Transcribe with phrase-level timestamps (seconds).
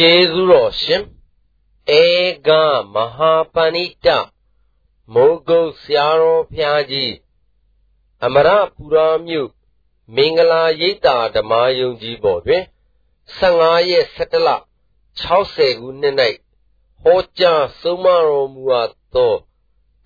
[0.00, 1.02] ကျေးဇူးတော်ရှင်
[2.00, 2.04] ဧ
[2.46, 2.48] က
[2.94, 4.06] မဟာပဏိတ
[5.12, 7.14] မိုးကုတ်ဆရာတော်ဘုရားကြီး
[8.24, 9.50] အမရပူရာမြို့
[10.14, 12.64] မင်္ဂလာရိပ်သာဓမ္မယုံကြည်ပေါ်တွင်
[13.38, 14.48] 15ရက်17လ
[15.20, 16.16] 60ခုနှစ်၌
[17.02, 19.34] ဟောကြားဆုံးမတော်မူအပ်သော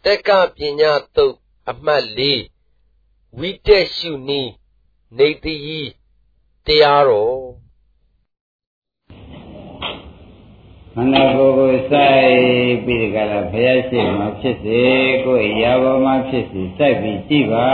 [0.05, 1.37] တက္ကပညာတုတ်
[1.71, 2.21] အမှတ်၄
[3.39, 4.51] ဝိတက်ရှုနီး
[5.19, 5.57] နေတိ
[6.67, 7.70] တရားတော်
[10.95, 14.83] ခန္ဓာကိုယ်ကိုစိုက်ပြီးကြလားဘုရားရှိခိုးဖြစ်စေ
[15.25, 17.69] ကိုယ်ရာဘောမှာဖြစ်စေစိုက်ပြီးကြည့်ပါ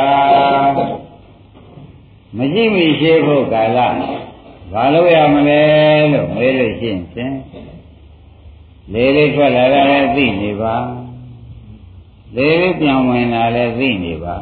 [2.37, 3.79] မကြည့်မိရှိဖို့ကာလ
[4.73, 5.63] ဘာလို့ရမလဲ
[6.13, 7.37] လို့မေးလို့ရှိရင်ဖြင့်
[8.93, 10.75] လေးလေးထွက်လာတာလည်းသိနေပါ
[12.37, 14.37] လေးလေးပြန်ဝင်လာလည်းသိနေပါ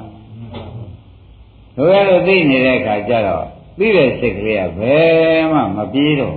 [1.77, 3.47] တို့ရလို့သိနေတဲ့အခါကျတော့
[3.79, 6.37] သိတဲ့စိတ်ကလေးကဘယ်မှမပြေးတော့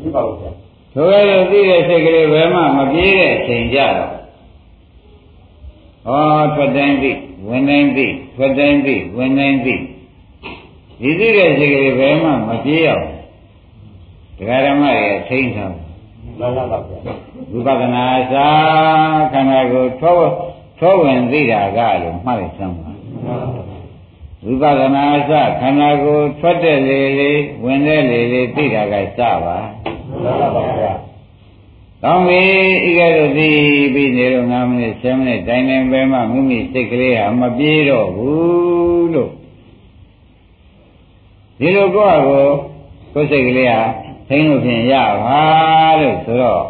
[0.00, 0.57] ဘူးပါဘူး
[1.00, 4.12] ဆိုရလို့သိတဲ့စိတ်ကလေးဘယ်မှမပြေးတဲ့အချိန်ကြတော့
[6.06, 7.12] ဟောထွက်တိုင်းသိ
[7.48, 9.74] ဝင်တိုင်းသိထွက်တိုင်းသိဝင်တိုင်းသိ
[11.00, 13.06] ဒီသိတဲ့စိတ်ကလေးဘယ်မှမပြေးအောင်
[14.38, 17.14] တရားဓမ္မရဲ့ထိန်းထားမှန်ပါပါဗျာ
[17.52, 18.48] ဝိပဿနာစာ
[19.32, 20.18] ခန္ဓာကိုယ်ထော
[20.78, 22.90] ထောဝင်သိတာကလို့မှတ်လိုက်စမ်းပါ
[24.44, 27.32] ဝိပဿနာစခန္ဓာကိုယ်ထွက်တဲ့လေလေ
[27.64, 29.97] ဝင်တဲ့လေလေသိတာကစပါမှန်ပါပါဗျာ
[32.02, 32.42] ကောင်းပြီ
[32.88, 33.50] ဤကဲ့သို့သိ
[33.94, 39.30] ပြီးနေတော့9မိနစ်10မိနစ်တိုင်းတိုင်းပဲမှမိမိစိတ်ကလေးဟာမပြေတော့ဘူးလို့
[41.58, 42.44] ဒီလိုကိုယ့်အကို
[43.12, 43.80] ကိုယ်စိတ်ကလေးဟာ
[44.28, 45.42] သိလို့ဖြင့်ရပါ
[46.00, 46.64] လို့ဆိုတော့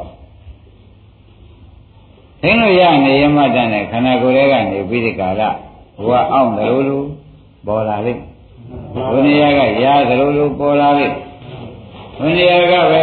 [2.43, 5.51] သိလို့ရနေရမှတန်တဲ့ခန္ဓာကိုယ်ရဲ့ကနေပြီးဒီကာလဘ
[6.09, 7.07] ဝအောင်တယ်လို့
[7.67, 8.23] ပေါ်လာလိမ့်
[9.13, 11.17] ဘုရားကရာသလိုလိုပေါ်လာလိမ့်
[12.21, 13.03] ဘုရားကပဲ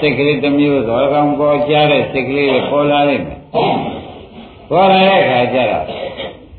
[0.00, 3.40] စိတ်ကလေးတစ်မျိုးသောကောင်ပေါ်ကြတဲ့စိတ်ကလေးပေါ်လာလိမ့်မယ်
[4.70, 5.84] ပေါ်လာတဲ့အခါကျတော့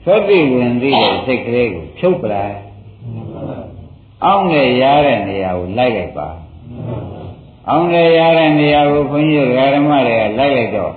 [0.06, 2.58] သောတိဝင်သိတဲ့စိတ်ကလေးကိုဖြုတ်ပလိုက်
[4.26, 6.30] အောင်းနဲ့ရတဲ့နေရာကိုလိုက်လိုက်ပါ
[7.70, 10.94] အောင်လေရတဲ့နေရာကိုခွန်ကြီးဓမ္မတွေကလိုက်လိုက်တော့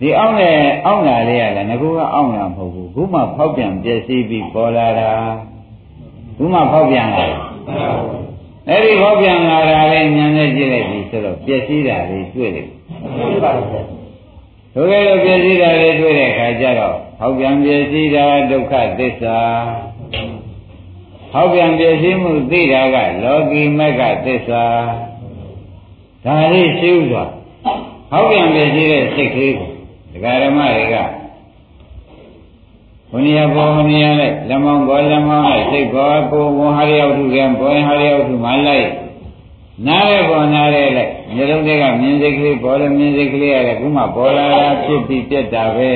[0.00, 0.50] ဒီအောင်လေ
[0.86, 5.10] အောင်လာလေးရတယ်ငကူကအောင်လာမဟုတ်ဘူးခုမှဖောက်ပြန်ပြည့်စည်ပြီးပေါ်လာတာ
[6.36, 7.36] ခုမှဖောက်ပြန်လာတယ်
[8.68, 12.68] အဲ့ဒီဖောက်ပြန်လာတာလေးညံနေကြည့်လိုက်ပြီဆိုတော့ပြည့်စည်တာလေးတွေ့တယ်
[14.74, 19.38] ဆိုကြလို့ပြည့်စည်တာလေးတွေ့တဲ့အခါကျတော့ဖောက်ပြန်ပြည့်စည်တာဒုက္ခသစ္စာ
[21.32, 24.64] ဖောက်ပြန်ပြည့်စည်မှုသိတာကလောကီမက္ခသစ္စာ
[26.24, 27.24] ဒါလေးရှင်းဥစွာ
[28.10, 29.70] ဟောက်ပြန်ပြည့်စည်တဲ့စိတ်ကလေးကို
[30.12, 30.96] ဒကာဓမ္မတွေက
[33.10, 38.88] ဘုန်းကြီးဘောဘုန်းကြီးနဲ့လက်မောင်းဘောလက်မောင်းနဲ့စိတ်ဘောကိုဝန်ဟာရရောက်ထုကံဘောရင်ဟာရရောက်ထုမှလိုက်
[39.86, 45.92] နားရပေါ်နားရလိုက်မျိုးလုံးတွေကမြင်စိတ်ကလေးပေါ်လဲမြင်စိတ်ကလေးရတယ်ခုမှပေါ်လာတာဖြစ်ပြီးပြတ်တာပဲ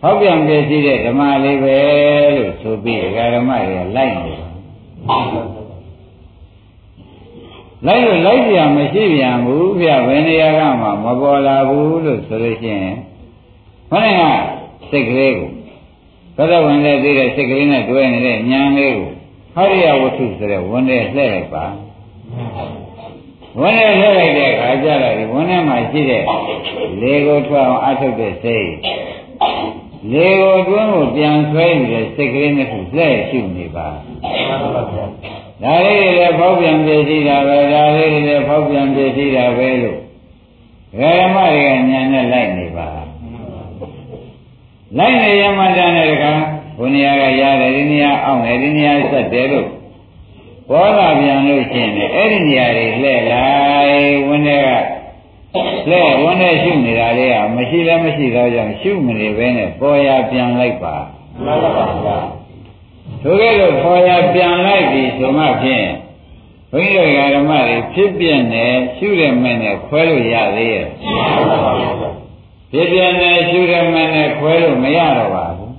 [0.00, 1.78] ဟောက်ပြန်ပြည့်စည်တဲ့ဓမ္မလေးပဲ
[2.36, 4.50] လို့ဆိုပြီးဒကာဓမ္မတွေကလိုက်နေတယ်
[7.86, 12.96] လိုက်လို့လိုက်ကြမရှိပြန်ဘူးဗျဘယ်နေရာကမှမပေါ်လာဘူးလို့ဆိုလို့ရှိရင်
[13.90, 14.22] ခေါင်းက
[14.90, 15.53] စိတ်ကလေးကို
[16.36, 19.10] သဒ္ဒဝင်တဲ့သိတဲ့စိတ်ကလေးနဲ့တွဲနေတဲ့ဉာဏ်လေးကို
[19.54, 21.64] ဟရိယဝတ္ထုဆိုတဲ့ဝန်နဲ့လှည့်လိုက်ပါ
[23.60, 26.22] ဝန်နဲ့လှည့်လိုက်တဲ့အခါကျတော့ဒီဝန်ထဲမှာရှိတဲ့
[27.00, 28.68] လေကိုထွက်အောင်အထုတ်တဲ့စိတ်
[30.12, 33.88] လေကိုတွင်းကိုပြန်ဆွဲနေတဲ့စိတ်ကလေးနဲ့ခုလှည့်ရှုနေပါ
[35.62, 40.00] ဒါလေးတွေလည်းဖောက်ပြန်ပြည့်စည်တာပဲဒါလေးတွေလည်းဖောက်ပြန်ပြည့်စည်တာပဲလို့
[40.98, 43.03] ဓမ္မတွေကညာနဲ့လိုက်နေပါ
[44.98, 46.24] လိုက်နေရမှတန်းတဲ့က
[46.78, 49.68] ဘုန်းကြီးကရတယ်ဒီနေရာအောင်တယ်ဒီနေရာဆက်တယ်လို့
[50.68, 53.48] ပေါ်လာပြန်လို့ရှိရင်အဲ့ဒီနေရာတွေလှဲ့လို
[53.86, 60.96] က်ဝင်းတွေကလှဲ့ဝင်းနဲ့ရှုနေတာလေးကမရှိလည်းမရှိတော့ကြောင့်ရှုမနေဘဲနဲ့ပေါ်ရပြန်လိုက်ပါ
[61.44, 61.70] မှန်ပါ
[62.06, 62.18] ပါ
[63.22, 65.86] ထိုကဲ့သို့ခေါ်ရပြန်လိုက်ပြီဆိုမှဖြင့်
[66.72, 68.66] ဘုန်းကြီးတို့ဓမ္မတွေဖြစ်ပြနေ
[68.96, 72.23] ရှုရမယ်နဲ့ခွဲလို့ရသေးရဲ့ဖြစ်ပြ
[72.74, 72.82] နေ
[73.48, 75.74] ရှုရမယ်နဲ့ခွဲလို့မရတော့ပါဘူး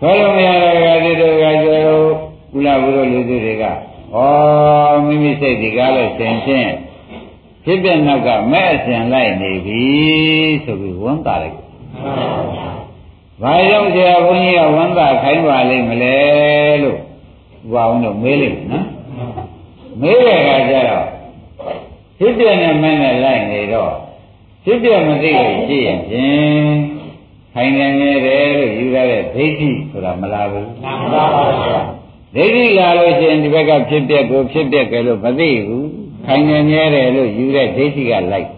[0.00, 2.06] ခွဲလို့မရတော့ကဒီတို့ကကျတော့
[2.52, 3.64] ကုလဘုရောလူစုတွေက
[4.14, 4.18] ဩ
[5.06, 6.70] မိမိစိတ်ဒီကားလို့သင်ဖြင့်
[7.64, 9.82] ဖြစ်ပြနောက်ကမဲ့အစဉ်လိုက်နေပြီ
[10.64, 11.56] ဆိုပြီးဝန်တာလိုက်
[13.42, 16.16] ဘာကြောင့်ဆရာဘုန်းကြီးကဝမ်းသာခိုင်းပါလိမ့်မလဲ
[16.82, 16.98] လို့
[17.72, 18.86] ဘုရားအောင်တို့မေးလိမ့်မယ်နော်
[20.00, 21.06] မေးတဲ့အခါကျတော့
[22.18, 23.94] ဖြစ်ပြနဲ့မနဲ့လိုက်နေတော့
[24.64, 26.74] ဖြစ်ပြမသိလို့ရှိရင်ဖြင့်
[27.54, 31.80] ခိုင်းနေတယ်လို့ယူရတဲ့ဒိဋ္ဌိဆိုတာမလားဘူးမှန်ပါပါဗျာ
[32.34, 35.88] ဒိဋ္ဌိလာလို့ရှိရင်ဒီဘက်ကဖြစ်ပြကိုဖြစ်ပြကြလို့မသိဘူး
[36.26, 38.48] ခိုင်နေမြဲတယ်လို့ယူတဲ့ဒိဋ္ဌိကလိုက်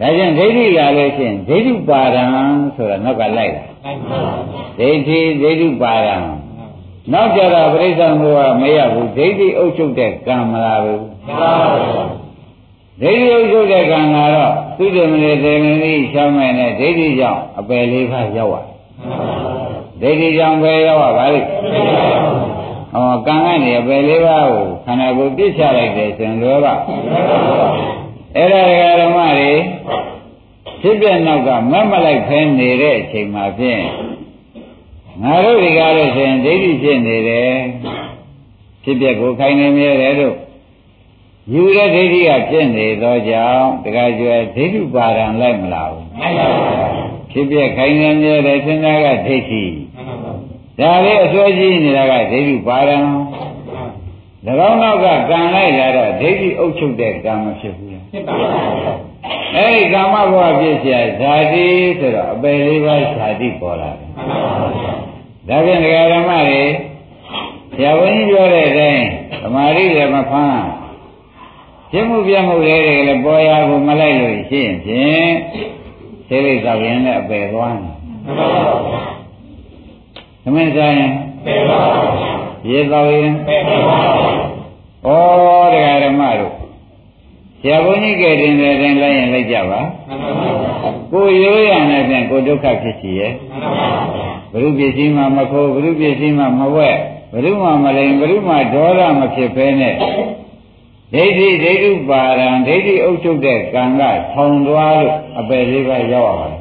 [0.00, 2.24] ဒါကြောင့်ဒိဋ္ဌိလာလို့ရှိရင်ဒိဋ္ဌုပါဒံ
[2.76, 3.62] ဆိုတာနောက်ကလိုက်တာ
[4.78, 6.16] ဒိဋ္ဌိဒိဋ္ဌုပါဒံ
[7.12, 11.02] နောက်ကြတော့ပြိဿံဘုရားမရဘူးဒိဋ္ဌိအုပ်ချုပ်တဲ့ကံမလားဘူး
[13.02, 18.66] ဒိဋ္ဌိအုပ်ချုပ်တဲ့ကံကတော့သုတမနေသေမင်းကြီးရှောင်းမဲ့နဲ့ဒိဋ္ဌိကြောင့်အပယ်လေးပါးရောက်သွား
[20.00, 21.48] ဒိဋ္ဌိကြောင့်ပဲရောက်ပါပါလိမ့်
[22.92, 26.74] ဟောကံကနေအပယ်လေးပါးကိုခန္ဓာကိုယ်ပြစ်ချလိုက်တယ်ဆိုရင်လွယ်ပါ
[28.36, 28.60] အဲ့ဒါ
[29.00, 29.52] ဓမ္မတွေ
[30.80, 33.82] ဖြစ်ပြနောက်ကမတ်မလိုက်ဖဲနေတဲ့အချိန်မှာဖြင့်
[35.22, 37.52] ငါတို့ဒီကားလို့ဆိုရင်ဒိဋ္ဌိဖြစ်နေတယ်
[38.84, 40.34] ဖြစ်ပြကိုခိုင်နေမြဲတယ်လို့
[41.53, 46.07] ယူတဲ့ဒိဋ္ဌိကဖြစ်နေသောကြောင့်တခါကျွဲဒိဋ္ဌုပါဒံလိုက်မလားဘူး
[47.31, 49.63] ဖြစ်ပြခိုင်နေမြဲတယ်သင်္သာကဒိဋ္ဌိ
[50.79, 52.99] ဒါလေးအစွဲကြီးနေတာကဒိဋ္ဌုပါဒံ၎
[54.69, 59.09] င်းနောက်ကကံလိုက်လာတော့ဒိဋ္ဌိအုပ်ချုပ်တဲ့ကံမဖြစ်ဘူးဖြစ်ပါဘူး
[59.55, 61.67] အဲဒီကာမဘဝဖြစ်เสียဇာတိ
[61.99, 64.09] ဆိုတော့အပယ်လေးပါးဇာတိပေါ်လာတယ်
[65.47, 66.63] ဒါဖြင့်ဒကာဓမ္မတွေ
[67.75, 69.05] ဆရာဝန်ကြီးပြောတဲ့အတိုင်း
[69.41, 70.63] သမာဓိလည်းမဖမ်း
[71.96, 75.34] ပြမှုပြမှုလေးတွေလည်းပေါ်ရကိုမလိုက်လို့ရှိရင်ဖြင့်
[76.28, 77.94] သိလိသောရင်လည်းအပယ်သွားတယ်
[80.42, 81.12] သမင်းဆိုင်ရင်
[81.44, 81.80] ပယ်ပါ
[82.68, 83.98] ရေသောရင်ပယ်ပါ
[85.06, 85.08] ဩ
[85.72, 86.54] တရားဓမ္မတို့
[87.60, 89.80] ဆရာဘုန်းကြီးကတင်တဲ့တိုင်းလိုက်ရင်လိုက်ကြပါ
[91.12, 93.32] ကိုရိုးရနဲ့ဖြင့်ကိုဒုက္ခဖြစ်စီရဲ့
[94.52, 96.90] ဘုရုပစ္စည်းမှမခိုးဘုရုပစ္စည်းမှမဝဲ
[97.32, 99.94] ဘုရုမှမလိန်ဘုရုမှဒေါသမဖြစ်ဖဲနဲ့
[101.12, 104.02] ဒိဋ္ဌိဒိဋ္ဌုပါရံဒိဋ္ဌိအုပ်ချုပ်တဲ့ကံက
[104.32, 106.56] ထောင်သွားလို့အပယ်လေးပါးရောက်ပါပါတယ်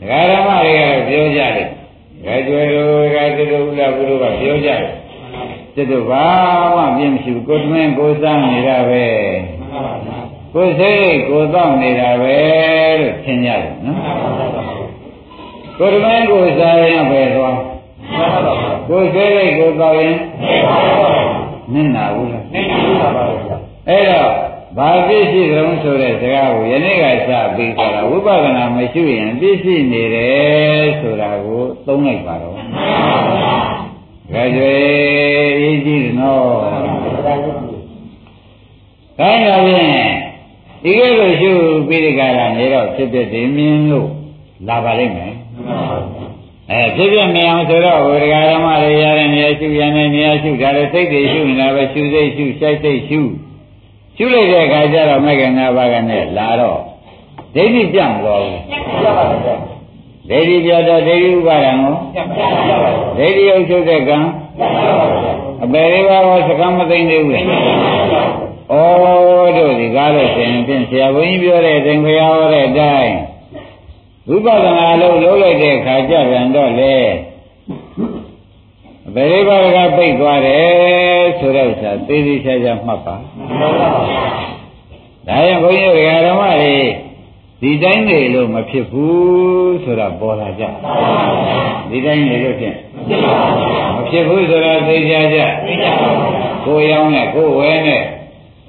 [0.00, 4.80] ဒကာဓမ္မတွေကတော့ပြောကြတယ်ဒကာကျွယ်တို့ဒကာတုဒ္ဒဥလဘုရုကပြောကြတယ်
[5.74, 6.24] စစ်တို့ဘာ
[6.76, 9.06] မှပြင်းမရှိဘူးကိုယ်တွင်ကိုယ်စားနေတာပဲ
[10.54, 12.36] ကိုယ်စိတ်ကိုယ်တော့နေတာပဲ
[13.00, 13.98] လို့ထင်ရတယ်နော်
[15.78, 17.58] ကိုယ်တွင်ကိုယ်စားရင်ပဲသွား
[18.88, 20.16] ကိုယ်စိတ်ကိုယ်တော့ရင်
[21.74, 23.38] နင့်နာဘူးလားနင့်နာပါဘူး
[23.88, 24.30] အဲ့တော့
[24.76, 32.54] ဘာပြည့်ရှိကြုံဆိုတဲ့စကားကိုယနေ့ကစပြီးဆိုတာဝိပဿနာမရှိရင်ပြည့်ရှိနေတယ်ဆိုတာကိုသုံးလိုက်ပါတော့
[34.32, 34.48] ကြွယ်
[35.62, 36.46] ရေးကြည့်နော်
[39.18, 40.12] ခိုင်းရဖြင့်
[40.82, 41.52] ဒီကဲလိုရှု
[41.88, 44.08] ပြီးဒီကလာနေတော့ဖြစ်ဖြစ်ဒီမြင်လို့
[44.68, 45.34] လာပါလိမ့်မယ်
[46.70, 53.20] အဲဖြစ်ဖြစ်မြင်အောင်ဆိုတော့ဝေဒကာဓမ္မတွေရတဲ့နေရာရှုရတဲ့နေရာရှုဒါလည်းစိတ်တွေရှုနေတာပဲရှုစိတ်ရှုရှိုက်စိတ်ရှု
[54.16, 56.80] ရှုလိုက်တဲ့အခါကျတော့မဲ့ကငါးပါးကနဲ့လာတော့
[57.54, 59.24] ဒိဋ္ဌိပြန့်မလို့ပြပါပါ
[60.30, 61.94] ဒိဋ္ဌိပြတော့ဒိဋ္ဌိဥပါဒံကို
[63.18, 64.18] ဒိဋ္ဌိဥချုပ်တဲ့ကံ
[65.64, 67.46] အပေလေးပါးကိုစကမ်းမသိနေဘူးလေဩ
[69.56, 73.14] တို့ဒီကားလို့ရှင်ဖြင့်ဆရာဘုန်းကြီးပြောတဲ့အတိုင်းခရဟောတဲ့အတိုင်း
[74.28, 76.96] ဝိပဿနာလို့လုပ်လိုက်တဲ့အခါကျပြန်တော့လေ
[79.08, 83.14] အပေလေးပါးကပိတ်သွားတယ်ဆိုတော့ဥစ္စာသေးသေးချာချာမှတ်ပါ
[85.26, 86.76] ဒါရင်ဘုန်းကြီးဓမ္မတွေ
[87.62, 90.64] ဒီတိုင်းနေလို့မဖြစ်ဘူးဆိုတာပေါ်လာကြ
[91.90, 92.76] ဒီတိုင်းနေလို့ဖြင့်
[93.96, 95.38] မဖြစ်ဘူးဆိုတာသိကြကြ
[96.64, 98.02] ကိုရောင်းနဲ့ကိုဝဲနဲ့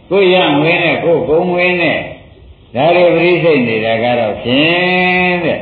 [0.09, 1.99] ကိုရငွေနဲ့ကိုကုံငွေနဲ့
[2.75, 5.59] ဒါတွေပရိစိတ်နေတာကတော့ဖြင့်တဲ့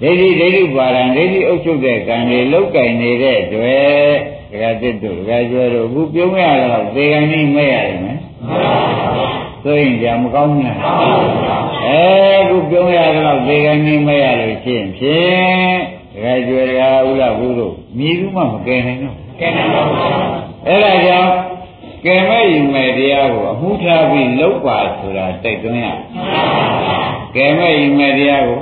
[0.00, 4.12] ဒိဋ္ဌိဒိဋ္ဌိပါရံဒိဋ္ဌိအုပ်ချုပ်တဲ့ကံတွေလောက်ကင်နေတဲ့တွေ့
[4.50, 8.18] ဒကာတစ်တို့ဒကာကျွဲတို့အခုပြုံးရတော့သေကံကြီးမဲ့ရတယ်မယ်
[9.62, 10.78] ဆိုရင်ကြာမကောင်းဘူးလား
[11.86, 12.00] အဲ
[12.48, 15.78] ခုပြုံးရတော့သေကံကြီးမဲ့ရလို့ရှိရင်ဖြင့်
[16.12, 19.98] ဒကာကျွဲဒကာဥလဘူးတို့မြည်ဘူးမှမကယ်နိုင်တော့ကယ်နိုင်ပါဘူး
[20.66, 21.30] အဲ့ဒါကြောင့်
[22.04, 25.86] ကယ်မဲ့ယူမဲ့တရားကိုအမှုထားပြီးလောက်ပါဆိုတာတိုက်တွန်းရ
[27.36, 28.60] ကယ်မဲ့ယူမဲ့တရားကို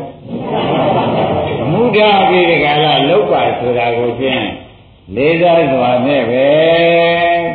[1.63, 4.45] အမှုထားပြီးဒီကလာလောက်ပါဆိုတာကိုဖြင့်
[5.15, 6.47] လေးစားစွာနဲ့ပဲ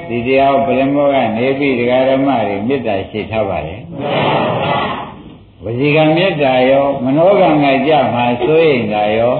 [0.08, 3.82] ဒီတရားပရမောကနေပြီးဒကာဓမ္မတွေမေတ္တာရှိထားပါတယ်
[5.63, 9.36] ဝစီကံမေတ္တာရောမနောကံကကြမှာစိုးရင်တာရော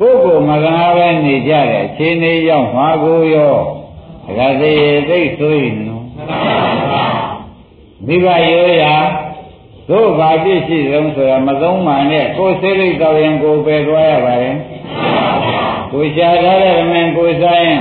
[0.00, 3.56] ကိုယ်ကိုမကနာပဲနေကြတဲ့ခြေနေရောက်မှာကိုရော
[4.30, 6.04] ဒကာသေးသိစိုးရင်နော်
[8.06, 8.94] မိဘရိုးရာ
[9.88, 14.56] တို့ဘာပြည့်ရှိဆုံးဆိုတာမသုံးမှနဲ့ကိုယ်စိတ်လိုက်တော်ရင်ကိုယ်ပဲသွားရပါတယ်
[15.92, 17.80] ကိုရှားထားတဲ့မင်းကိုစားရင်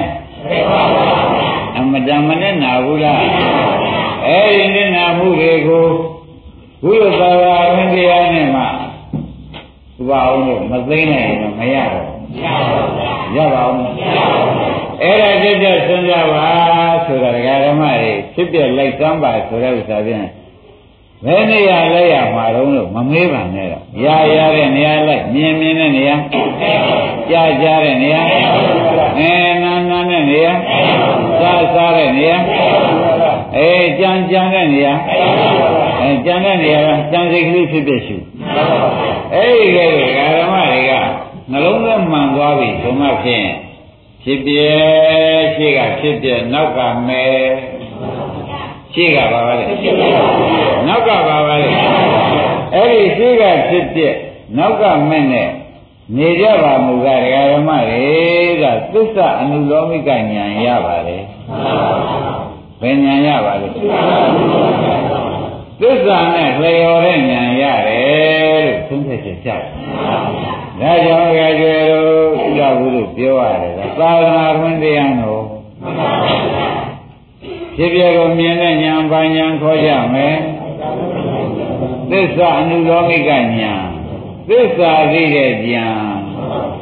[1.77, 3.21] အမတန်မနဲ့နာဘူးလား
[4.27, 5.85] အဲဒီနဲ့နာမှုတွေကို
[6.83, 8.67] ဘုရားသာဝဝင်တရားနဲ့မှဥ
[10.09, 12.18] ပအောင်လို့မသိနိုင်ရင်မရဘူး
[13.35, 13.91] ရပါဘူး
[15.01, 16.47] အဲ့ဒါတက်တက်စဉ်းစားပါ
[17.05, 20.27] ဆိုတာဒကာဓမ္မတွေဖြစ်ပြလိုက်စမ်းပါဆိုတဲ့ဥစ္စာဖြင့်
[21.25, 26.15] ဘယ်နေရာလဲရမှာတော့လို့မမေးပါနဲ့တော့ရရတဲ့နေရာလိုက်မြင်မြင်တဲ့နေရာ
[27.29, 28.21] ကြားကြားတဲ့နေရာ
[29.17, 29.33] အဲ
[29.63, 30.53] နာနာတဲ့နေရာ
[31.39, 32.37] စားစားတဲ့နေရာ
[33.57, 33.69] အဲ
[33.99, 34.93] ကြံကြံတဲ့နေရာ
[36.01, 38.15] အဲကြံတဲ့နေရာကကြံစိတ်ကလေးဖြစ်ဖြစ်ရှု
[39.33, 39.85] အဲ့ဒီကဲ
[40.35, 40.91] ဓမ္မတွေက
[41.51, 41.79] နှလုံး
[42.59, 43.47] သွင်းမှန်သွားပြီဆိုမှဖြင့်
[44.23, 44.53] ဖြစ်ပြ
[45.55, 47.23] ရှိကဖြစ်ပြနောက်ကမဲ
[48.93, 49.65] ရှိကပါပါလေ
[50.87, 51.69] နောက်ကပါပါလေ
[52.75, 54.01] အဲ့ဒီရှိကဖြစ်ပြ
[54.57, 55.49] နောက်ကမဲနဲ့
[56.17, 58.07] နေကြပါမူကဒကာဓမ္မတွေ
[58.61, 58.63] က
[58.93, 61.17] သစ္စာအနုလောမိကဉာဏ်ရပါလေ
[62.81, 63.67] ဘယ်ဉာဏ်ရပါလဲ
[65.81, 69.61] သစ္စာနဲ့လျော်တဲ့ဉာဏ်ရတယ်လို့သုံးသက်ချက်ကြတယ်
[70.81, 72.38] ဒါကြောင့်ကြွယ်တို့ဥဒ္ဒ
[72.79, 75.43] ဘုလို့ပြောရတယ်သာသနာ့တွင်တရားတော်
[77.75, 80.35] ဖြစ်ပြကိုမြင်တဲ့ဉာဏ်ပါဉာဏ်ခေါ်ကြမယ်
[82.11, 83.45] သစ္စာအနုလောမိကဉာဏ်
[84.49, 85.95] သစ္စာသိတဲ့ဉာဏ်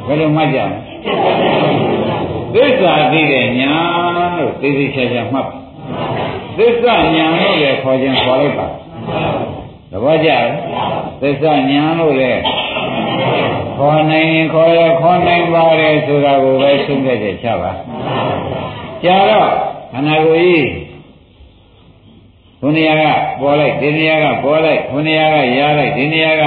[0.06, 0.78] ဘယ်လိုမှတ်ကြမလဲ
[2.54, 5.56] သစ္စာသိတဲ့ဉာဏ်လို့သိသိချာချာမှတ်ပါ
[6.58, 8.66] သစ္စာဉာဏ်လို့လည်းခေါ်ခြင်းခေါ်လိုက်ပါ
[9.90, 10.46] သဘောကျလား
[11.22, 12.40] သစ္စာဉာဏ်လို့လည်း
[13.78, 17.72] ခေါ်နိုင်ရင်ခေါ်ရခေါ်နိုင်ပါတယ်ဆိုတာကိုပဲရှင်းခဲ့ကြချပါ
[19.04, 19.50] ကြာတော့
[19.92, 20.68] ခန္ဓာကိုယ်ကြီး
[22.60, 23.04] ဘုနေရာက
[23.40, 26.44] ပေါ်လိုက်ဒီနေရာကပေါ်လိုက်ဘုနေရာကရလိုက်ဒီနေရာက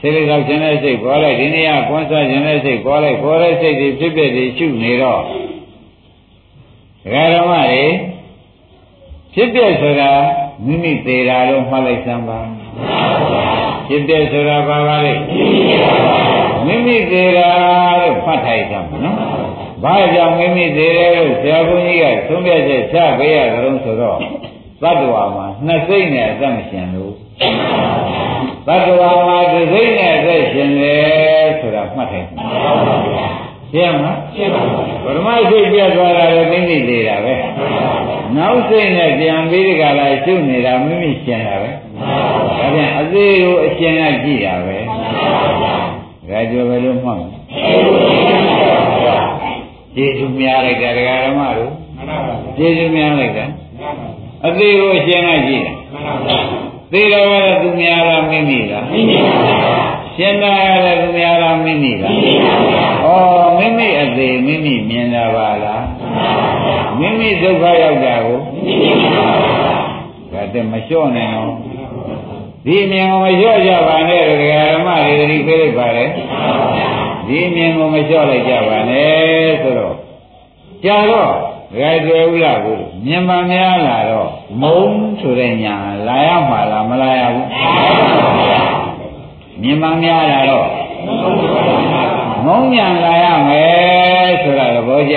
[0.00, 7.84] စိတ်ကောက်ခြင်းတဲ့စိတ်ပေါ်လိုက်ဒီနေရာကွန်းဆွခြင်းတဲ့စိတ်ပေါ်လိုက်ပေါ်တဲ့စိတ်တွေဖြစ်ဖြစ်တွေရှုနေတော့ဒကာဓမ္မတွေ
[9.34, 10.12] ဖြစ်တဲ့ဆိုတာ
[10.64, 12.40] မိမိသေးတာလို့မှတ်လိုက်စမ်းပါ
[13.88, 15.12] ဖြစ်တဲ့ဆိုတာဘာပါလဲ
[16.66, 17.48] မိမိသေးတာ
[18.00, 19.18] လို့ဖတ်ထိုက်စမ်းပါနော်
[19.82, 24.18] ဘာကြောင့်မိမိသေးတယ်လို့ဆရာဘုန်းကြီးကသုံးပြချက်ချပေးရကြလို့ဆိုတော့
[24.82, 27.12] သတ္တဝါမှာနှစ်စိတ်နဲ့အသက်မရှင်လို့
[28.66, 37.34] သတ္တဝါမှာတစ်စိတ်နဲ့အသက်ရှင်တယ်ဆိုတာမှတ်ထိုက်ပါရှင်းမလားရှင်းပါဘူးပရမရှိပြတ်သွားတာလည်းသိသိသေးတာပဲ
[38.36, 44.76] နောက်စိတ်နဲ့ပြန်ပြီးဒီကလာရှုနေတာမိမိရှင်းတာပဲဒါပြန်အသေးကိုအရှင်းကကြည့်တာပဲ
[46.28, 47.30] ဒါကြောပဲလို့မှတ်မယ်
[49.94, 51.72] ကျေးဇူးများလိုက်တာဒကာဓမ္မတို့
[52.56, 53.44] ကျေးဇူးများလိုက်တာ
[54.46, 55.72] အသေးကိုအရှင်းကကြည့်တာ
[56.92, 59.76] သေတော်ကလည်းသူများလားမိမိလားမိမိပါ
[60.16, 60.52] ရှင်းတာ
[60.84, 65.82] လည်းသူများလားမိမိလားမိမိပါဩမိမိအသေးမိမိမြင်တာပါလား
[66.98, 69.28] မိမိဒုက္ခရောက်တာကိုမိမိပါ
[70.32, 71.50] ဒါတည်းမလျှော့နဲ့နော်
[72.66, 76.04] ဒီမြင်ကိုမလျှော့ကြပါနဲ့ဒကာဓမ္မတွေဒီပြေးလိုက်ပါလေ
[77.26, 79.94] ဒီမြင်ကိုမလျှော့လိုက်ကြပါနဲ့ဆိုတော့
[80.84, 81.32] ကြာတော့
[81.70, 84.28] ဒကာတွေဥလာကိုမြင်ပါများလာတော့
[84.62, 84.80] မုံ
[85.20, 85.74] ဆိုတဲ့ညာ
[86.06, 87.48] လာရမှာလားမလာရဘူး
[89.62, 90.68] မြင်ပါများလာတော့
[92.46, 95.16] မုံညာလာရမယ်ဆိုတာသဘောကျ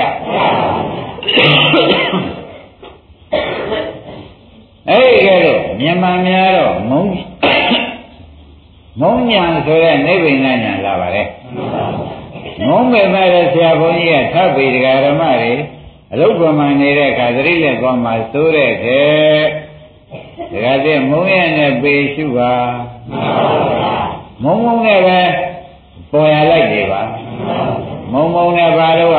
[4.89, 7.03] အဲ့ဒီကဲတော့မြင်ပါများတော့မုံ
[9.01, 11.27] မုံညာဆိုတဲ့နိဗ္ဗာန်ညာလာပါတယ်
[12.67, 15.53] မုံပေမဲ့ဆရာဘုန်းကြီးကထပ်ပြီးဒကာဓမ္မတွေ
[16.13, 19.01] အလုတ်ကမှနေတဲ့အခါသတိလက်သွားမှသိုးတဲ့ခဲ
[20.51, 22.53] ဒကာတဲ့မုံရနဲ့ပေရှုပါ
[24.43, 25.19] မုံမုံနဲ့ပဲ
[26.11, 27.01] ပေါ်ရလိုက်နေပါ
[28.11, 29.17] မုံမုံနဲ့ပါတော့က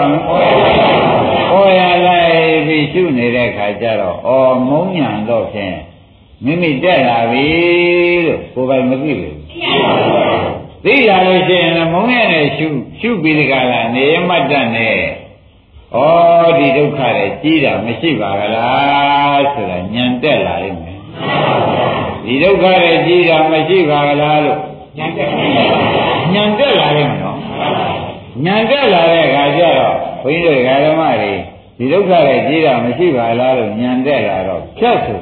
[1.51, 2.29] ပေါ်ရလိုက်
[2.67, 5.77] ပြီးရှုနေတဲ့အခါကျတော့အော်မုံညာတော့ဖြင့်
[6.45, 7.47] မိမိတက်လာပြီ
[8.27, 9.38] လို့ကိုယ်ပိုင်မသိဘူး
[10.85, 12.67] သိလာလို့ရှိရင်မုံရနဲ့ရှု
[13.01, 14.99] ရှုပြီးဒီကလာနေမတ်တတ်နဲ့
[15.95, 15.99] ဩ
[16.59, 20.99] ဒီဒုက္ခတွေကြီးတာမရှိပါကလားဆိုတာညံတက်လာလိမ့်မယ်
[22.25, 24.59] ဒီဒုက္ခတွေကြီးတာမရှိပါကလားလို့
[24.99, 25.31] ညံတက်
[26.33, 27.39] ညံတက်လာလိမ့်မယ်နော်
[28.45, 31.33] ညံတက်လာတဲ့အခါကျတော့ဘုန်းကြီးတို့ဓမ္မတွေ
[31.79, 35.21] ဒီဒုက္ခတွေကြီးတာမရှိပါလားလို့ညံတက်လာတော့ဖြတ်ဆို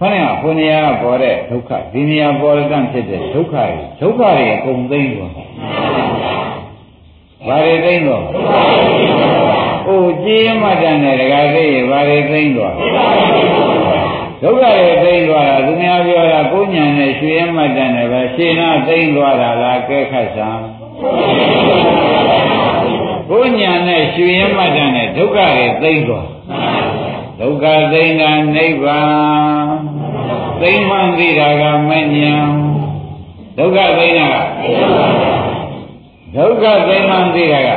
[0.00, 3.66] ခဏကဘုနေရာပေါ်တဲ့ဒုက္ခဒီနေရာပေါ်တဲ့ဖြစ်တဲ့ဒုက္ခတွေ
[4.00, 5.32] ဒုက္ခတွေအကုန်သိမ့်သွား
[7.46, 8.24] ဘာတွေသိမ့်တော့
[9.88, 12.74] အိုးကြည်မှတ်တယ်နဲ့တကားသိရဘာတွေသိမ့်သွား
[14.42, 20.64] ဒုက္ခတွေသိမ့်သွားတာသူများပြောတာကိုညာနဲ့ရွှေရမှတ်တယ်နဲ့ပဲရှင်းနာသိမ့်သွားတာလားကဲခတ်စမ်း
[23.30, 26.26] ကိုညာနဲ့ရွှေရမှတ်တယ်နဲ့ဒုက္ခတွေသိမ့်သွား
[27.40, 29.66] ဒုက္ခသိမ့်တာနိဗ္ဗာန်
[30.60, 32.40] သိမ့်မှန်သိတာကမဉ္ဇဉ်
[33.58, 34.28] ဒုက္ခသိမ့်တာ
[36.34, 37.68] ဒဒုက္ခသိမှန်သိတာက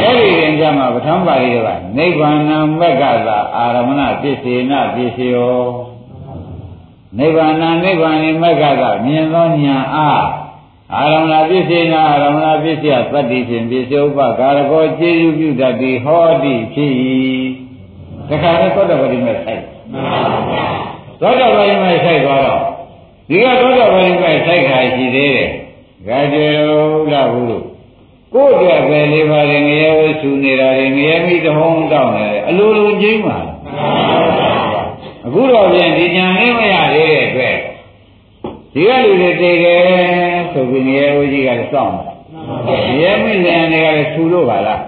[0.00, 1.68] အဲ့ဒီရင်ကြမှာပဋ္ဌာန်းပါဠိက
[1.98, 2.38] နိဗ္ဗာန်
[2.80, 5.60] မက္ကသာအာရမဏပစ္စေနပစ္စယော
[7.18, 7.54] နိဗ္ဗာန်
[7.84, 10.26] နိဗ္ဗာန်မက္ကသာမြင်သောဉာဏ်အား
[10.94, 16.92] အာရမဏပစ္စေနအာရမဏပစ္စယသတ္တိဖြင့်ပစ္စေဥပကာရကောခြေယူပြုတတ်သည်ဟောတိဖြစ်၏
[18.30, 19.60] တခါလဲသောတပတိမဲ့ဆိုင်
[21.20, 22.62] သောတပတိမဲ့ဆိုင်သွားတော့
[23.28, 25.46] ဒီကသောတပတိမဲ့ဆိုင်ခါရှိသေးတယ်
[26.08, 26.46] ဂါကျေ
[27.12, 27.62] လာဘူး
[28.34, 33.38] ကိုယ့်အတွက်ပဲလေးပါးရင်ငရဲဝဆူနေတာတွေငရဲမိတဟုံးတောင်းနေတယ်အလိုလိုကျင်းပါ
[35.26, 37.56] အခုတော့ပြန်ဒီညာလေးမရသေးတဲ့အတွက်
[38.74, 39.82] ဒီကလူတွေတည်တယ်
[40.52, 41.94] ဆိုပြီးငရဲဝကြီးကလည်းစောင့်
[42.66, 44.80] တယ်ငရဲမိလျံတွေကလည်းဆူလို့ပါလား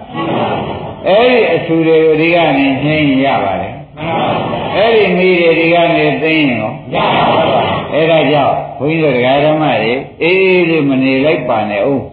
[1.07, 3.73] အဲ့ဒီအဆူတွေကိုဒီကနေနှင်းရပါတယ်
[4.75, 7.61] အဲ့ဒီမိတွေဒီကနေသိရင်ရောရပါပါ
[7.93, 12.03] အဲ့ဒါကြောင့်ဘုန်းကြီးတို့တရားဓမ္မတွေအေးအေးလေးမနေလိုက်ပါနဲ့ဦး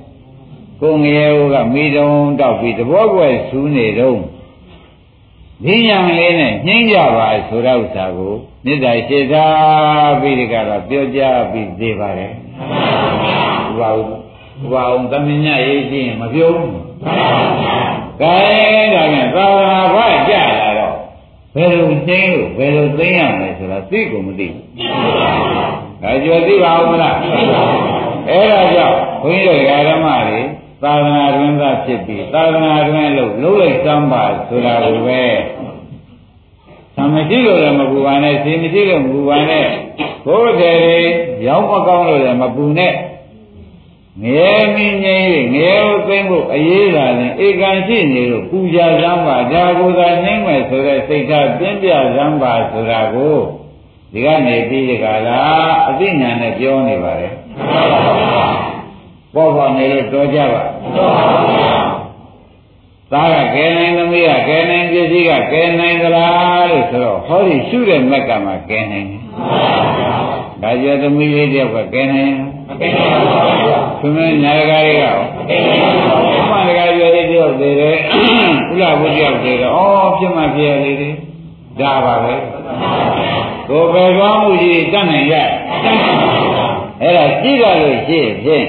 [0.81, 4.19] ကိုငရဲဦးကမိတုံးတောက်ပြီးတဘောကွယ်ဆူးနေတော့
[5.65, 11.21] ဒီညာလေးနဲ့ညှင်းကြပါဆိုတဲ့ဥစ္စာကိုမေတ္တာရှိသားပြီးဒီကတော့ပြောကြ
[11.53, 12.33] ပြီးသေးပါတယ်
[13.79, 14.15] ဘုရားဘု
[14.73, 18.37] ရားအောင်သမညရေးရှိရင်မပြောဘူး ကဲ
[18.95, 19.97] ဒါနဲ့သာဝနာဘ
[20.29, 20.95] ကြလာတော့
[21.55, 24.63] ဘယ်လိုသိလို့ဘယ်လိုသိရမလဲဆိုတာသိကုန်မသိဘူး
[26.03, 27.15] ဒါကြောသိပါဦးမလား
[28.29, 30.41] အဲ့ဒါကြောင့်ဘုန်းကြီးတို့ဓမ္မတွေ
[30.83, 35.23] သာသနာတွင်သာဖြစ်ပြီးသာသနာတွင်လို့လုံးလိုက်စမ်းပါဆိုတာကိုပဲ
[36.97, 39.67] သမရှိလို့လည်းမပူပါနဲ့ရှင်မရှိလို့မပူပါနဲ့
[40.27, 40.75] ဘုရားတွေ
[41.47, 42.93] ရောင်းမကောင်းလို့လည်းမပူနဲ့
[44.23, 45.23] ငရဲမင်းငယ်
[45.55, 53.37] ငရဲကိုသိမ့်ဖို့အရေးလာရင်ဧကန်ရှိနေလို့ပူကြစမ်းပါဒါကိုသာနှိမ့်မယ်ဆိုတဲ့စိတ်ဓာတ်ပြင်းပြစမ်းပါဆိုတာကို
[54.13, 55.41] ဒီကနေပြီးဒီကလာ
[55.89, 57.35] အသိဉာဏ်နဲ့ပြောနေပါတယ်
[59.35, 60.63] ပေါ်ပေါ်နေလို့တော်ကြပါ
[63.13, 69.23] သားကကဲနိုင်သမီးကကဲနိုင်ပစ္စည်းကကဲနိုင်သလားလို့ဆိုတော့ဟောဒီရှုတဲ့မက်ကမှာကဲနိုင်တယ်။
[70.63, 75.17] ဒါကြသမီးလေးတယောက်ကကဲနိုင်မကဲ နိုင်ပါဘူး။သူမညာကလေးကရော
[75.49, 77.97] ကဲနိုင်ပါဘူး။မှန်တကားရွယ်လေးတယောက်သေးတယ်။
[78.73, 79.81] ဥလာဘုရားသေးတယ်။ဩ
[80.19, 81.11] ဖြစ်မှဖြစ်ရလေးတွေ
[81.81, 82.35] ဒါပါပဲ။
[83.69, 85.35] ကိုယ်ပဲကောင်းမှုကြီးတတ်နိုင်ရ။
[87.03, 88.67] အဲ့ဒါကြည့်ရလို့ရှိဖြင့်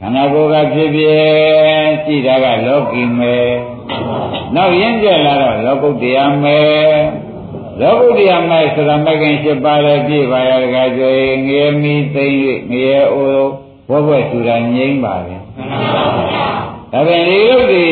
[0.00, 3.50] ခန္ဓာကိုယ်ကဖြစ်ဖြစ်ကြည့်တာကလောကီမယ်
[4.54, 6.94] နောက်ရင်းကျက်လာတော့လောကုတ္တရာမယ်
[7.80, 11.12] လောကုတ္တရာမယ်ဆိုတာမကင်၈ပါးလည်းပြည့်ပါရတကားကျွေ
[11.46, 12.36] ငရေမီသိမ့်၍
[12.70, 13.30] ငရေအို
[13.88, 15.36] ဘောဘွက်ဆိုတာငြိမ့်ပါလေ
[16.92, 17.88] ဒါပြန်ဒီလိုဒီ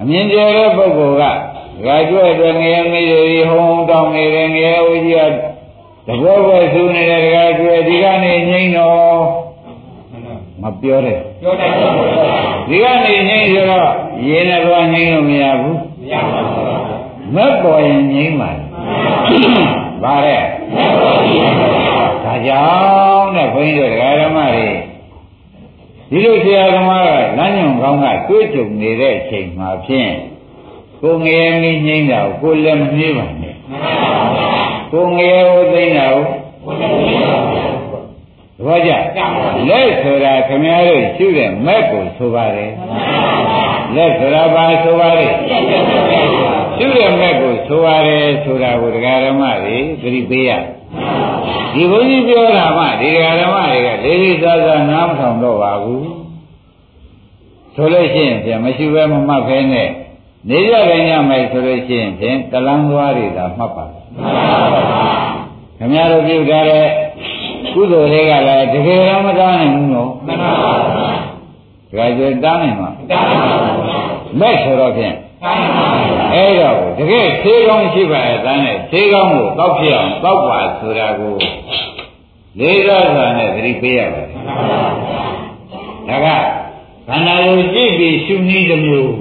[0.00, 1.22] အမြင်ကျတဲ့ပုဂ္ဂိုလ်က
[1.86, 9.20] ဂါကျွဲ့အတွက်ငရေမီတွေဟုံတောင်းနေတယ်ငရေအိုကြီးကတဘောဘွက်ဆူနေတဲ့တကားကျွဲဒီကနေငြိမ့်တော့
[10.62, 11.70] မပြောတဲ့ပြောတယ်
[12.68, 13.90] ဒီကနေငိမ့်ဆိုတော့
[14.28, 16.65] ရေနဲ့တော့ငိမ့်လို့မရဘူးမရပါဘူး
[17.34, 18.50] မက်ပေါ်ရင်ငိမ့်ပါ
[20.02, 20.42] ဗါတဲ့
[22.24, 22.64] ဒါကြော
[23.18, 24.68] င့်တဲ့ဘုန်းကြီးတို့ဒကာဓမ္မတွေ
[26.10, 30.12] ဒီလိုဆရာသမားကလမ်းညွန်ကောင်းကတွေးကြုံနေတဲ့အချိန်မှာဖြင့်
[31.02, 33.56] ကိုငယ်မင်းငိမ့်တာကိုလည်းမနှေးပါနဲ့
[34.92, 36.24] ကိုငယ်ကိုသိမ့်တာကို
[38.58, 38.90] သဘောကျ
[39.68, 42.72] လက်ဆိုတာခင်ဗျားတို့ရှုတဲ့မက်ကိုဆိုပါတယ်
[43.94, 45.26] လက်ဆိုတာဘာဆိုပါလဲ
[46.78, 50.50] ရှုတဲ့မက်ကိုဆိုရတယ်ဆိုတာကိုဒကာဓမ္မတွေသတိပေးရ
[51.74, 56.08] ဒီဘုန်းကြီးပြောတာမှဒီဒကာဓမ္မတွေကလေးလေးစားစားနားမထောင်တော့ပါဘူး
[57.74, 59.88] ဆိုလို့ရှိရင်ပြန်မရှိဘဲမမှတ်ဖဲနဲ့
[60.48, 63.84] နေရကြညမယ်ဆိုလို့ရှိရင်ဖြင့်ကလန်းသွားတွေသာမှတ်ပါ
[65.78, 66.86] ခင်ဗျားတို့ပြုထားတဲ့
[67.74, 70.74] ကုသိုလ်တွေကလည်းတကယ်တော့မတားနိုင်ဘူးနော်မှန်ပါပါ
[71.90, 75.14] ဘုရားဒါကြတားနိုင်မှာတားနိုင်ပါဘူးမဲ့ဆိုတော့ဖြင့်
[76.34, 81.34] အဲ့တော့တကယ်သေးကောင်းရှိပါရဲ့တန်းနဲ့သေးကောင်းကိုတောက်ဖြစ်အောင်တောက်ပါဆိုတာကို
[82.58, 84.28] လေးစားစွာနဲ့သတိပေးရပါတယ်
[86.08, 86.28] ဒါက
[87.08, 89.14] ခန္ဓာကိုကြည့်ပြီးရှုနည်းတစ်မျိုး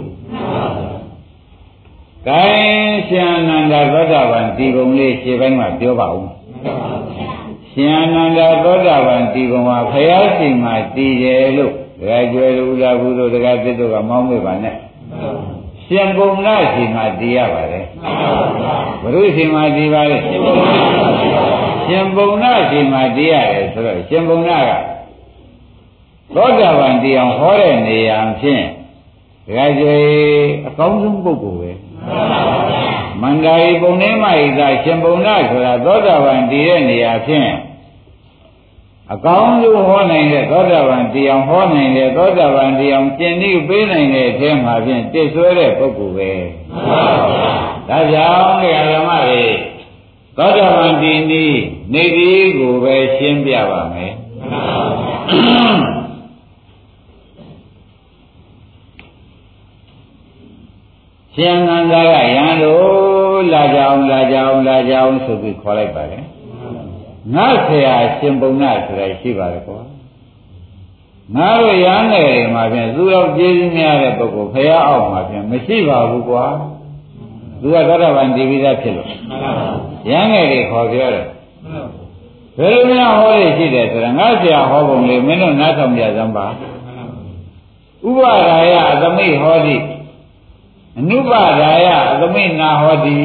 [2.28, 2.44] ကဲ
[3.08, 6.28] ရှင်အနန္ဒသောတာပန်ဒီပုံလေးခြေပိုင်းမှာပြောပါဦး
[7.72, 14.76] ရှင်အနန္ဒသောတာပန်ဒီကုံမှာဖယားရှင်မှာတည်တယ်လို့ဒကာကျွယ်လူလာဘူးလို့ဒကာသစ်တို့ကမောင်းမေ့ပါနဲ့
[15.88, 17.86] ရှင်ပုံနာရှင်မှာတည်ရပါတယ်
[19.02, 20.18] ဘုရုရှင်မှာတည်ပါလေ
[21.88, 24.72] ရှင်ပုံနာရှင်မှာတည်ရတယ်ဆိုတော့ရှင်ပုံနာက
[26.36, 28.64] သောတာပန်တည်အောင်ဟောတဲ့နေရာဖြင့်
[29.46, 30.04] ဒကာကျွယ်
[30.68, 31.72] အကောင်းဆုံးပုဂ္ဂိုလ်ပဲ
[33.22, 37.50] မန္တာရီပုံနေမဟိတာရှင်ပုံနာဆိုတာသောတာပန်တည်တဲ့နေရာဖြင့်
[39.14, 46.32] အကောင်းဆုံးဟောနိုင်တဲ့သောတာပန်တရားဟောနိုင်တဲ့သောတာပန်တရားကျင့်ပြီးပေးနိုင်တဲ့အထဲမှာဖြင့်တည်ဆွဲတဲ့ပုဂ္ဂိုလ်ပဲ
[47.90, 49.46] ဒါကြောင့်ဒီဓမ္မတွေ
[50.38, 51.60] သောတာပန်ဒီနီး
[51.94, 54.14] နေဒီကိုပဲရှင်းပြပါမယ်
[61.36, 66.26] ရှင်နန္ဒာကရန်လို့လာကြအောင်လာကြအောင်လာကြအောင်ဆိုပြီးခေါ်လိုက်ပါတယ်
[67.34, 69.80] ငါဆရာရှင်ပုံနာဆိုတာရှိပါတယ်ကွာ
[71.36, 76.46] ငါတို့ရဟန်းတွေမှာပြန်သူတော်ကျေးဇူးများတဲ့ပုဂ္ဂိုလ်ဖရာအောက်မှာပြန်မရှိပါဘူးကွာ
[77.62, 79.10] သူကသောတာပန်ဒီပိသားဖြစ်လို့
[80.10, 81.26] ရဟန်းငယ်တွေခေါ်ပြောတယ်
[82.58, 86.48] ဘယ်လိုများဟောရရှိတယ်ဆိုတာငါဆရာဟောပုံလေးမင်းတို့နားထောင်ကြစမ်းပါ
[88.08, 89.76] ဥပဒါယအသမိဟောတိ
[91.00, 93.16] အနုပဒါယအသမိနာဟောတိ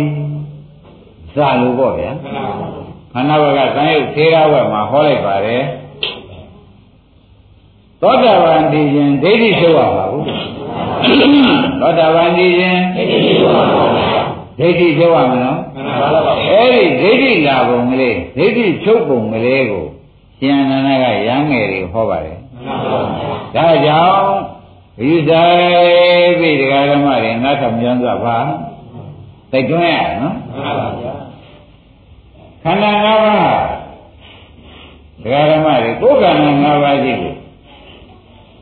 [1.35, 2.13] ဇာလို့ပေါ့ဗျာ
[3.13, 5.63] ခန္ဓာဘကသံယုတ်သေးရဝက်မှာဟောလိုက်ပါတယ်
[8.03, 10.25] သောတာပန်ဒီရင်ဒိဋ္ဌိဆိုရပါဘူး
[11.81, 13.91] သောတာပန်ဒီရင်ဒိဋ္ဌိဆိုရပါဘူး
[14.59, 15.59] ဒိဋ္ဌိဆိုရမလား
[16.49, 19.85] အဲ့ဒီဒိဋ္ဌိလာပုံကလေးဒိဋ္ဌိချုပ်ပုံကလေးကို
[20.39, 22.39] ရှင်အနန္ဒကရမ်းငယ်တွေဟောပါတယ်
[23.57, 24.41] ဒါကြောင့်
[25.03, 28.39] ယူဆိုင်ပြီတရားဓမ္မတွေနားထောင်ကြံစွာပါ
[29.53, 30.35] သိတွန်းရနော်
[32.63, 33.39] ခန္ဓာ၅ပါး
[35.23, 37.33] တရားဓမ္မတွေကိုယ်ခန္ဓာ၅ပါးရှိကို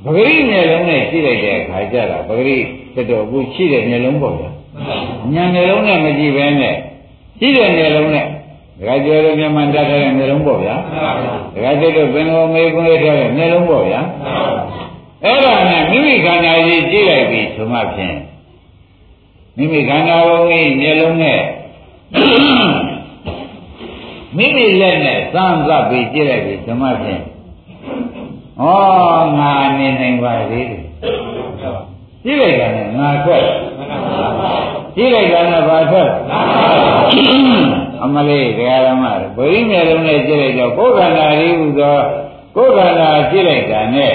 [0.04, 2.56] ပဂရိမျက်လုံးနဲ့ရှိလိုက်တဲ့အခါကျတော့ပဂရိ
[2.94, 4.50] တတော်အခုရှိတဲ့မျက်လုံးပေါ့ဗျာ
[5.34, 6.74] ညာမျက်လုံးနဲ့မကြည့်ပဲနဲ့
[7.38, 8.26] ရှိတဲ့မျက်လုံးနဲ့
[8.78, 10.74] ဒကာကျော်တို့မြန်မာတတ်တဲ့မျက်လုံးပေါ့ဗျာ
[11.54, 14.00] ဒကာကျော်တို့ပင်ကိုမေကွန်းလေးထားတဲ့မျက်လုံးပေါ့ဗျာ
[15.24, 18.16] အဲ့ဒါနဲ့မိမိခန္ဓာကြီးကြည့်လိုက်ပြီဆိုမှဖြင့်
[19.56, 21.38] မိမိခန္ဓာဘုံကြီးမျက်လုံးနဲ့
[24.36, 27.22] မိမိလက်နဲ့သံသပ်ပြီးကြည့်လိုက်ပြီဓမ္မဖြင့်
[28.62, 28.64] ဩ
[29.38, 30.84] ငါနေနိုင်ပါသေးတယ်
[32.24, 33.44] ကြည့်လိုက်တာနဲ့ငါထွက်
[34.96, 36.10] ကြည့်လိုက်တာနဲ့ဘာထွက်
[38.04, 39.04] အမလေးတရားဓမ္မ
[39.36, 41.98] ဗိဓိမြေလုံးနဲ့ကြည့်လိုက်တော့ကိုယ်ခန္ဓာလေးဟူသော
[42.56, 44.14] ကိုယ်ခန္ဓာကြည့်လိုက်တာနဲ့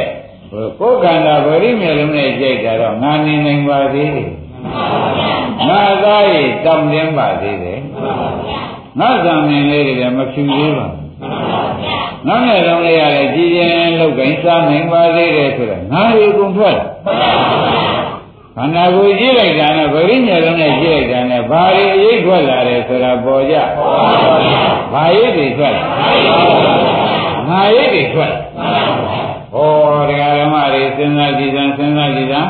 [0.80, 4.32] ကိုယ်ခန္ဓာဗိဓိမြေလုံးနဲ့ကြည့်တာတော့ငါနေနိုင်ပါသေးတယ်
[5.70, 7.80] ငါသားရတောင်းတင်းပါသေးတယ်
[9.00, 11.04] ငါဇာမင်းလေးတွေမဖြူသေးပါဘူး
[12.28, 16.78] ငါနဲ့လုံးလေးရတယ်ကြည်ရင်လောက်ကိုင်းစားနိုင်ပါသေးတယ်ဆိုတော့ငါရီကုန်ထွက်
[18.56, 23.56] ခန္ဓာကိုယ်ကြည့်လိုက်တာနဲ့ဗရိညလုံးနဲ့ကြည့်လိုက်တာနဲ့ဘာရီအရေးထွက်လာတယ်ဆိုတာပေါ်ကြ
[24.94, 25.76] ဘာရိတွေထွက်
[27.50, 28.34] ငါရိတွေထွက်
[29.54, 32.50] ဟောတရားဓမ္မတွေစဉ်းစားကြည့်စမ်းစဉ်းစားကြည့်စမ်း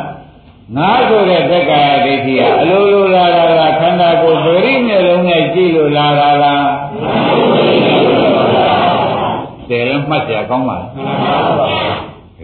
[0.78, 6.68] ငါဆိုတဲ့တက္ကာယဒိဋ္ဌိကအလိုလိုလာတာလားခန္ဓာကိုယ်ဗရိမျက်လုံးနဲ့ကြည့်လို့လာတာလား
[9.70, 10.78] တယ်လည်းမှတ်ကြကောင်းပါ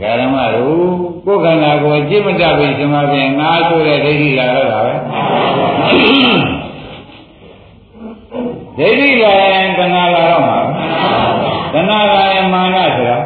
[0.02, 0.88] လားဓမ္မတို့
[1.26, 4.94] ကိုယ်ခန္ဓာကိုယ်ကြည့်မတတ်ပြီဒီမှာပြင်ငါဆိုတဲ့ဒိဋ္ဌိလာတော့တာပဲ
[8.78, 10.60] ဒိဋ္ဌိလာရင်တဏှာလာတော့မှာ
[11.74, 13.18] တဏှာလာရင်မာနဆိုတာ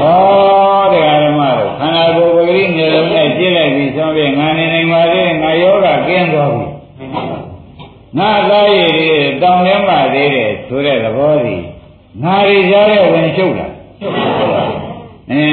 [0.00, 6.66] ဟောတရားဓမ္မတို့ခန္ဓာကိုယ်ပဂရိနေလုံးနဲ့ကြည့်လိုက်ပြီဆိုရင်ငါနေနိုင်ပါသေးငါယောဂကင်းသွားပြီ
[8.18, 8.90] ငါသားရည်
[9.42, 11.56] တောင်းရမ်းပါသေးတယ်ဆိုတဲ့သဘောစီ
[12.22, 13.68] ငါရီကြားတဲ့ဝင်ရှုပ်လာ
[15.32, 15.44] အဲ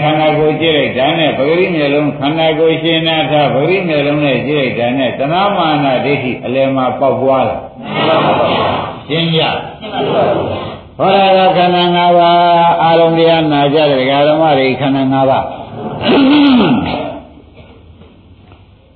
[0.00, 7.58] ခန္ဓာကိုယ်ကြည့်လိုက်တာနဲ့ပဂရိမျက်လုံးခန္ဓာကိုယ်ရှင်နာထပဂရိမျက်လုံးနဲ့ကြည့်လိုက်တာနဲ့တဏမာနာဒိဋ္ဌိအလယ်မှာပေါက်ပွားလာ
[9.08, 9.40] ရှင်းရ
[10.98, 12.38] ဟောရတာခန္ဓာ၅ပါး
[12.82, 15.44] အာလုံးတရားနာကြတဲ့ဓမ္မတွေခန္ဓာ၅ပါး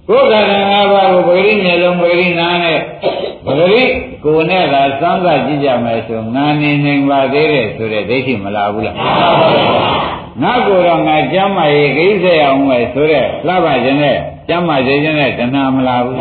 [0.09, 2.79] ကိုယ်ခန္ဓာ၅ပါးကိုပဂရိမျက်လုံးပဂရိနာနဲ့
[3.47, 3.83] ပဂရိ
[4.25, 8.97] ကိုယ်နဲ့သာစမ်းသပ်ကြည့်ကြမယ်ဆိုငါနေနိုင်ပါသေးတယ်ဆိုတဲ့ဒိဋ္ဌိမလာဘူးလား
[10.43, 14.17] ငါကိုယ်တော့ငါကျမ်းမာရေးကိစ္စရအောင်ပဲဆိုတဲ့လှပခြင်းနဲ့
[14.49, 16.19] ကျမ်းမာခြင်းနဲ့တဏှာမလာဘူး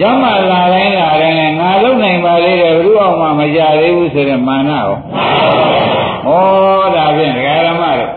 [0.00, 4.88] ကျမ်းမာလာတိုင်းလာတိုင်းငါလုံနိုင်ပါသေးတယ်ဘုရားအောင်မှမကြသေးဘူးဆိုတဲ့မာနရော
[6.28, 6.30] ဩ
[6.96, 8.15] ဒါဖြင့်ဒကာရမတို့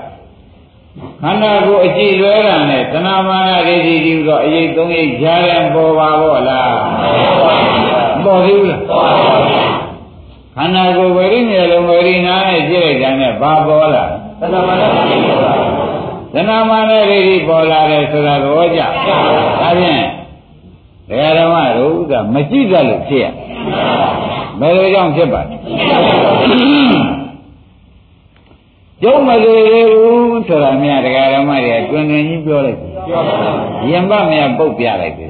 [1.23, 6.75] ခန္ဓာကိုယ်အကြည့်လွဲတာနဲ့တဏှာမာနဒိဋ္ဌိဒီတော့အရေးသုံးရေးကြားတယ်ပေါ်ပါဘောလား
[8.23, 8.81] ပေါ်သေးဘူးလား
[10.55, 14.03] ခန္ဓာကိုယ်ဝိရိမြေလုံးဝိရိနာနဲ့ကြည့်လိုက်တာနဲ့ဘာပေါ်လာ
[14.41, 15.51] တဏှာမာနဒိဋ္ဌိပေါ်လာ
[16.33, 18.87] တဏှာမာနဒိဋ္ဌိပေါ်လာတယ်ဆိုတာသဘောကျဒါ
[19.79, 20.03] ဖြင့်
[21.09, 23.25] ဒကာဓမ္မတို့ကမကြည့်တတ်လို့ဖြစ်ရ
[24.59, 25.55] ဘယ်လိုကြောင့်ဖြစ်ပါလဲ
[29.03, 32.91] ကျုံမသေးသေးဘူးဆိုတာမြတ်တရားဓမ္မတွေတွင်တွင်ကြီးပြောလိုက်တယ်။
[33.89, 35.29] ရင်ပမြတ်ပုတ်ပြလိုက်တယ်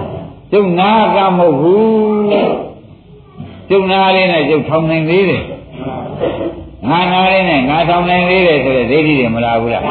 [0.52, 1.82] ။ကျုံနာကမဟုတ်ဘူး။
[3.68, 5.44] ကျုံနာလေးနဲ့ကျုပ်ထောင်နိုင်သေးတယ်။
[6.88, 9.84] ငါနာရင်းနဲ့ငါဆောင်နိုင်သေးတယ်ဆိုတဲ့ဒိဋ္ဌိတွေမလာဘူးလား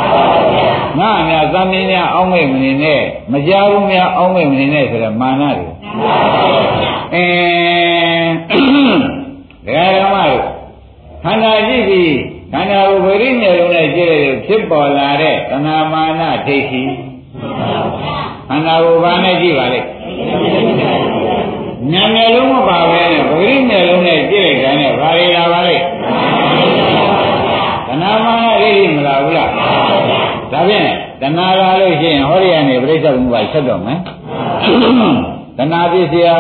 [1.00, 5.68] ငါအများသံမြင်များအောင်းမိတ်မနေနဲ့မကြောက်ဘူးများအောင်းမိတ်မနေနဲ့ဆိုတဲ့မာနတွေ
[7.14, 8.34] အင်း
[9.66, 10.44] ဒကာဓမ္မတို့
[11.24, 16.82] ခန္ဓာကြည့်ပြီး ခန္ဓာကိုယ်ပရိမျက်လုံးနဲ့ကြည့်ရလို့ဖြစ်ပေါ်လာတဲ့သနာမာနဒိဋ္ဌိ
[18.48, 19.88] ခန္ဓာကိုယ်ဘာနဲ့ကြည့်ပါလိမ့်
[21.94, 25.84] ဉာဏ်မျက်လုံးမပါပဲနဲ့ပရိမျက်လုံးနဲ့ကြည့်လိုက်တာနဲ့ဘာတွေလာပါလိမ့်
[27.88, 30.88] သနာမာနဒိဋ္ဌိမလာဘူးလားဒါဖြင့်
[31.22, 34.00] တဏှာလာလို့ရှိရင်ဟောရိယနဲ့ပြိဿဘုရားဆက်တော့မယ်
[35.58, 36.38] တဏှာပြည့်စရာ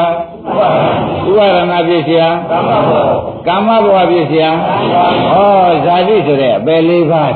[1.27, 2.29] ဥပါဒနာပြည့်စရာ
[3.47, 4.49] ကာမဘဝပြည့်စရာ
[5.33, 7.33] ဟောဇာတိဆိုတဲ့အပယ်လေးပါး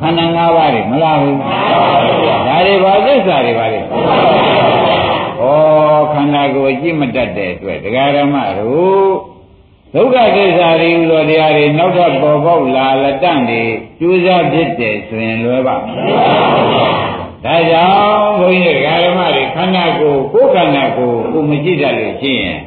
[0.00, 3.84] ခန္ဓာ၅ပါးတွေမလားဘူးဒါတွေဘာသစ္စာတွေပါလဲဩ
[6.12, 9.10] ခန္ဓာကိုယ်ကြည့်မတတ်တဲ့အတွက်တရားဓမ္မတို့
[9.94, 13.62] ဒုက္ခသစ္စာတွေဥသောတရားတွေနောက်ထပ်ပေါ်ပေါက်လာလက်တန့်တွေ
[14.00, 15.76] ကျိုးစားဖြစ်တယ်ဆိုရင်လွယ်ပါ
[17.44, 19.09] ဒါကြောင့်ဘုန်းကြီးဓမ္မတွေခ
[19.60, 22.58] န္ဓာကိုယ်ကိုယ်ခန္ဓာကိုယ်ကိုမကြည့်တတ်လို့ရှိရင်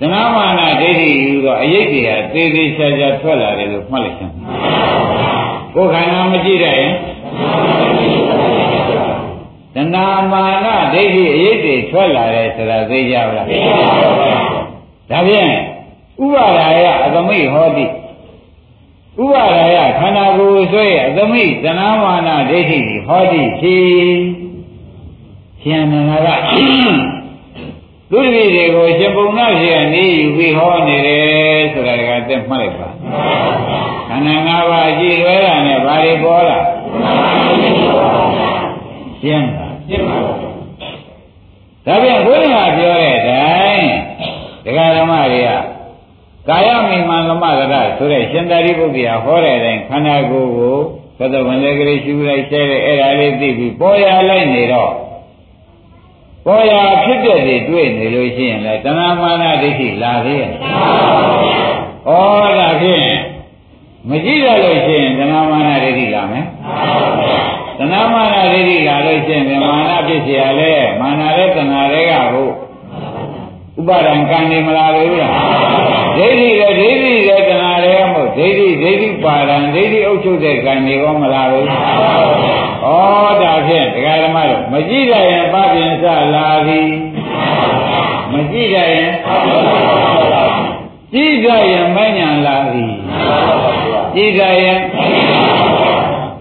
[0.00, 4.30] သနာမာနဒိဋ္ဌိယူတော့အယိတ်တွေဟာသေသေးချာချာထွက်လာတယ်လို့မှတ်လိုက်ရှင်
[5.74, 6.92] ကိုယ်ခန္ဓာမကြည့်တတ်ရင်
[9.74, 13.74] သနာမာနဒိဋ္ဌိအယိတ်တွေထွက်လာတယ်ဆိုတာသိကြပါလားသိပါ
[14.20, 14.30] ပါ
[15.10, 15.50] ဒါဖြင့်
[16.24, 23.78] ဥပါဒါယအသမိဟောတိဥပါဒါယခန္ဓာကိုယ်ဆွဲအသမိသနာမာနဒိဋ္ဌိဟောတိဖြေ
[25.62, 26.28] ရှင်နန္ဒက
[28.10, 32.88] သူတိတွေကိုရှင်ပုံနာရှိကနေယူပြီးဟောနေတယ်ဆိုတာကတက်မှတ်လိုက်ပါ
[34.08, 36.58] ခန္ဓာ၅ပါးကြည်ရွယ်တာနဲ့ဘာတွေပေါ်လာ
[39.22, 43.88] ရှင်းပါရှင်းပါဒါပြန်ဘုရားပြောတဲ့အတိုင်း
[44.64, 45.50] ဒကာဓမ္မတွေက
[46.48, 50.76] ကာယမိမံကမကရဆိုတဲ့ရှင်သာရိပုတ္တရာဟောတဲ့အတိုင်းခန္ဓာကိုယ်ကို
[51.18, 54.92] သတ္တဝန္တကလေးရှုလိုက်ဆဲတဲ့အဲ့ဒါလေးသိပြီးပေါ်ရလိုက်နေတော့
[56.45, 56.73] ပေါ်ရ
[57.03, 60.53] ဖြစ်တဲ့တွေတွေ့နေလို့ရှိရင်လည်းတဏမာနဒိဋ္ဌိလာသေးရဲ့ဩ
[62.59, 63.07] ဒါဖြင့်
[64.09, 66.45] မကြည့်ရလို့ရှိရင်တဏမာနဒိဋ္ဌိလာမယ်
[67.77, 72.53] တဏမာနဒိဋ္ဌိလာလို့ရှိရင်မာနဖြစ်เสียလဲမာနရဲ့တဏှာတွေကဟုတ်
[73.79, 75.33] ဥပါဒံကံနေမလားလို့လား
[76.17, 81.65] ဒိဋ္ဌိရဲ့ဒိဋ္ဌိရဲ့တဏှာတွေကမဟုတ်ဒိဋ္ဌိဒိဋ္ဌိပါဒံဒိဋ္ဌိအုပ်ချုပ်တဲ့ကံနေရောမလားလို့
[82.88, 82.90] ဩ
[83.42, 86.90] ဒါဖြင့်ဒကာဓမ္မတို့မကြည့်ရရင်ပပင်စလာသည်
[88.32, 89.10] မကြည့်ရရင်
[91.12, 92.92] ကြည့်ကြရင်မဉဏ်လာသည်
[94.14, 94.78] ကြည့်ကြရင်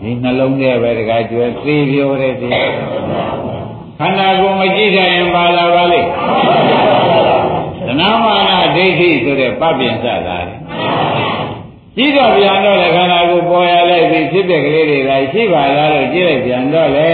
[0.02, 2.48] ဒီနှလုံးထဲပဲတကားကျွဲသေးပြောတဲ့ဒီ
[4.00, 6.10] ခန္ဓာကိုယ်မကြည့်ကြရင်ပါလာပါလိမ့်
[7.86, 10.38] သနာမာနဒိဋ္ဌိဆိုတဲ့ပပင်စလာ
[11.98, 17.14] တယ်ကြည့်တော့ပြန်တော့လေခန္ဓာကိုယ်ပေါ်ရလိုက်ပြီးဖြစ်တဲ့ကလေးတွေလာရှိပါလားလို့ကြည့်လိုက်ပြန်တော့လေ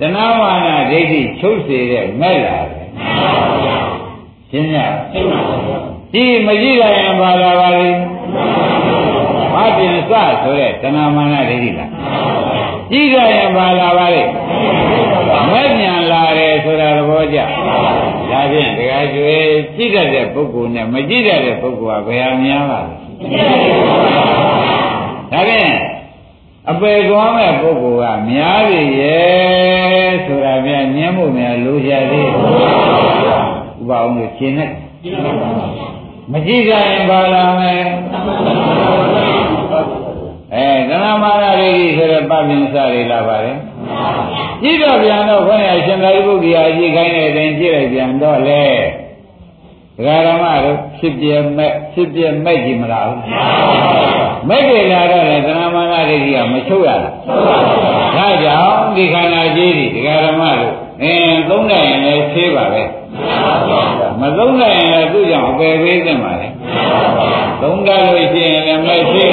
[0.00, 2.86] သနာမာနဒိဋ္ဌိချုပ်စေတဲ့မဲ့လာတယ်
[4.50, 4.76] ရှင်းရ
[6.14, 7.98] ကြည့်မကြည့်လိုက်ရင်ပါလာပါလိမ့်
[9.52, 11.90] ပပင်စဆိုတဲ့သနာမာနဒိဋ္ဌိလား
[12.90, 14.32] ကြည့်ကြရင်ပါလာပါလိမ့်
[15.50, 17.38] မဲ့ညာလာတယ်ဆိုတာသဘောကျ
[18.30, 23.03] ဒါဖြင့်ဒကာကျွေးကြည့်တတ်တဲ့ပုဂ္ဂိုလ်နဲ့မကြည့်တတ်တဲ့ပုဂ္ဂိုလ်ကဘယ်ဟာများပါလဲ
[25.32, 25.72] ဒါဖြင့်
[26.70, 34.70] အပေသွားမဲ့ပုဂ္ဂိုလ်ကများပြီရဲ့ဆိုတာပြညင်းမှုများလိုချသေးဥပအောင်လို့ရှင်းနဲ့
[36.32, 37.82] မကြည့်ကြရင်ပါလာမယ်
[40.54, 43.58] အဲသရမာရရိဆိုတဲ့ပပင်းစတွေလာပါတယ်
[44.62, 48.64] ကြည့်တော့ပြန်တော့ခေါင်းရရှင်သာရိပုတ္တရာကြည့်ခိုင်းတဲ့အတိုင်းကြည့်လိုက်ပြန်တော့လေ
[49.96, 53.08] ဒကာရမတို့ ဖြစ်ပြမဲ့ဖြစ်ပြမဲ့ကြည့်မလား
[54.48, 57.02] မဲ့ကြလာတော့လေသရမာရရိကမချုပ်ရလား
[58.16, 62.82] ဒါကြောင့်ဒီခန္ဓာကြီးဒီဒကာရမတို့အင်းသုံးနိုင်ရင်လည်းသေးပါပဲ
[64.20, 66.48] မသုံးနိုင်ရင်လည်းသူ့ကြောင့်အပယ်ပေးသင့်ပါလေ
[67.62, 69.32] သုံးတတ်လို့ရှိရင်လည်းမဲ့သေး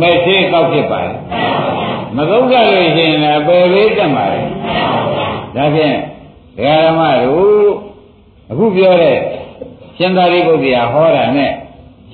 [0.00, 1.14] မဲ့သေးကောက်ဖြစ်ပါလေ
[2.16, 4.40] မသုံးတတ်လို့ရှိရင်လည်းအပယ်ပေးသင့်ပါလေ
[5.56, 5.96] ဒါဖြင့်
[6.56, 7.72] ဒကာရမတို့
[8.50, 9.18] အခုပြောတဲ့
[9.96, 11.52] ရှင်သာရိပုတ္တရာဟောတာနဲ့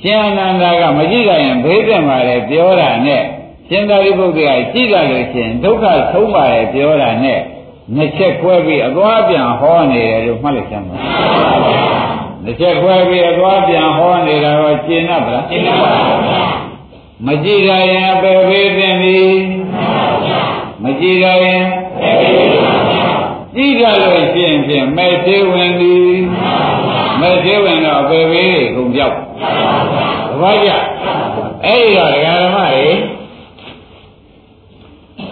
[0.00, 3.22] ရှင်အနန္ဒာကမကြည့်ကြရင်ဘေးသက်ပါလေပြောတာနဲ့
[3.68, 7.40] ရှင်သာရိပုတ္တရာကြည့်ကြလို့ရှိရင်ဒုက္ခဆုံးပါလေပြောတာနဲ့
[7.96, 10.96] နှစ်ချက်ခွဲပြီးအသွားပြန်ဟောနေတယ်လို့မှတ်လိုက်ကြမှာ
[12.44, 15.90] နှစ်ချက်ခွဲပြီးအသွားပြန်ဟောနေတာတော့ရှင်း납ဗလားရှင်း납ပါ
[16.26, 16.42] ဗျာ
[17.26, 19.32] မကြည့်ကြရင်အပယ်ဘေးသင်သည်
[20.82, 21.62] မကြည့်ကြရင်
[23.54, 26.19] ကြည့်ကြလို့ရှင်းဖြင့်မဲ့သေးဝင်သည်
[28.10, 29.16] မဲ့သေးဝင်တော့အပယ်ဘေးကုန်ပြောက်
[30.40, 30.70] ဘာကြ
[31.64, 32.58] အဲ့ဒီတော့ဒကာဓမ္မ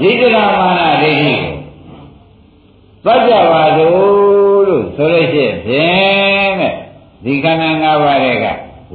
[0.01, 1.47] တွေဣဒရာမာနဒိဋ္ဌိကို
[3.05, 6.73] သတ်ကြပါစို့လို့ဆိုလို့ရှိရင်ဖြင့်တဲ့
[7.25, 8.47] ဒီခန္ဓာ၅ပါးတွေက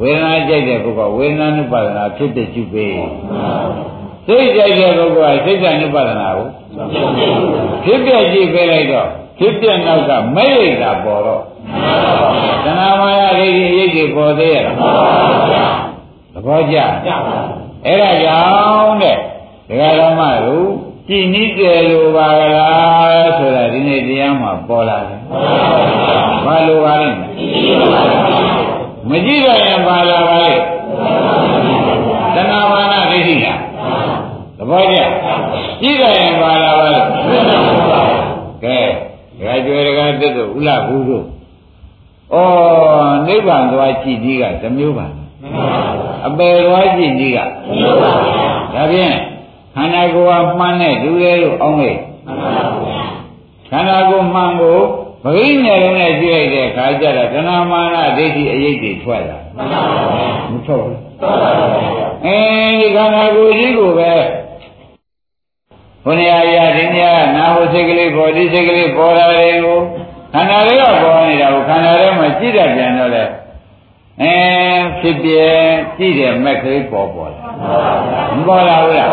[0.02, 2.88] ဝေဒနာကြိုက်တဲ့ပုဂ္ဂိုလ်ဝေဒနာနုပါဒနာဖြစ်တဲ့ကျုပ်ပဲ
[4.26, 6.48] စိတ်ကြိုက်တဲ့ပုဂ္ဂိုလ်ကစိတ်ဓာတ်နုပါဒနာကို
[7.84, 9.08] ဖြစ်ပြကြည့်ပေးလိုက်တော့
[9.40, 11.44] ဖြစ်ပြနောက်ကမဲ့ရိတ်တာပေါ်တော့
[12.66, 14.64] သနာမယရိတ်ရိတ်ကြီးပေါ်သေးရဲ့
[16.34, 16.78] သဘောကျ
[17.86, 19.18] အဲ့ဒါကြောင့်တဲ့
[19.70, 20.68] ဒကာတော်မတို့
[21.08, 25.20] ကြည်နိတယ်လို့ပါကလားဆိုတာဒီနေ့တရားမှာပေါ်လာတယ်
[26.46, 27.10] ဘာလို့ပါလဲ
[29.10, 30.54] မကြည့်တော့ရင်ပါလာပါလေ
[32.36, 33.60] သနာမာနဒိဋ္ဌိလား
[34.58, 34.98] သဘောကျ
[35.82, 37.02] ကြည့်တော့ရင်ပါလာပါလေ
[38.64, 38.78] ကဲ
[39.38, 41.26] ဒကာကျွဲဒကာတက်တို့ဥလဘူးတို့
[42.34, 42.38] ဩ
[43.28, 45.08] နိဗ္ဗာန်သွားကြည့်ကြီးကသမျိုးပါ
[46.28, 47.40] အပယ်သွားကြည့်ကြီးက
[47.78, 48.12] မျိုးပါ
[48.74, 49.16] ဒါဖြင့်
[49.76, 52.00] ခန္ဓာကိုယ်ကမှန်တဲ့လူတွေလို့အောင်းလိုက်
[53.70, 54.80] ခန္ဓာကိုယ်မှန်ကို
[55.24, 59.40] ပရိညာလုံးနဲ့ကြည့်လိုက်တဲ့အခါကျတော့သဏ္ဍမာနဒိဋ္ဌိအရေးတွေထွက်လာ
[60.52, 61.00] မထွက်ဘူး
[62.26, 62.38] အဲ
[62.80, 64.12] ဒီခန္ဓာကိုယ်ကြီးကိုပဲ
[66.06, 67.00] ဘုရားရာဒီည
[67.36, 69.80] နာဟုစိတ်ကလေးပေါ်ဒီစိတ်ကလေးပေါ်လာတယ်ကို
[70.34, 73.24] ခန္ဓာလေးကပေါ်နေတာကိုခန္ဓာထဲမှာကြည့်တတ်ပြန်တော့လေ
[74.22, 74.36] အဲ
[75.00, 75.30] ဖြစ်ပြ
[75.98, 77.42] ကြည့်တယ်မက်ကလေးပေါ်ပေါ်လာ
[78.36, 79.10] မပေါ်လာဘူးလား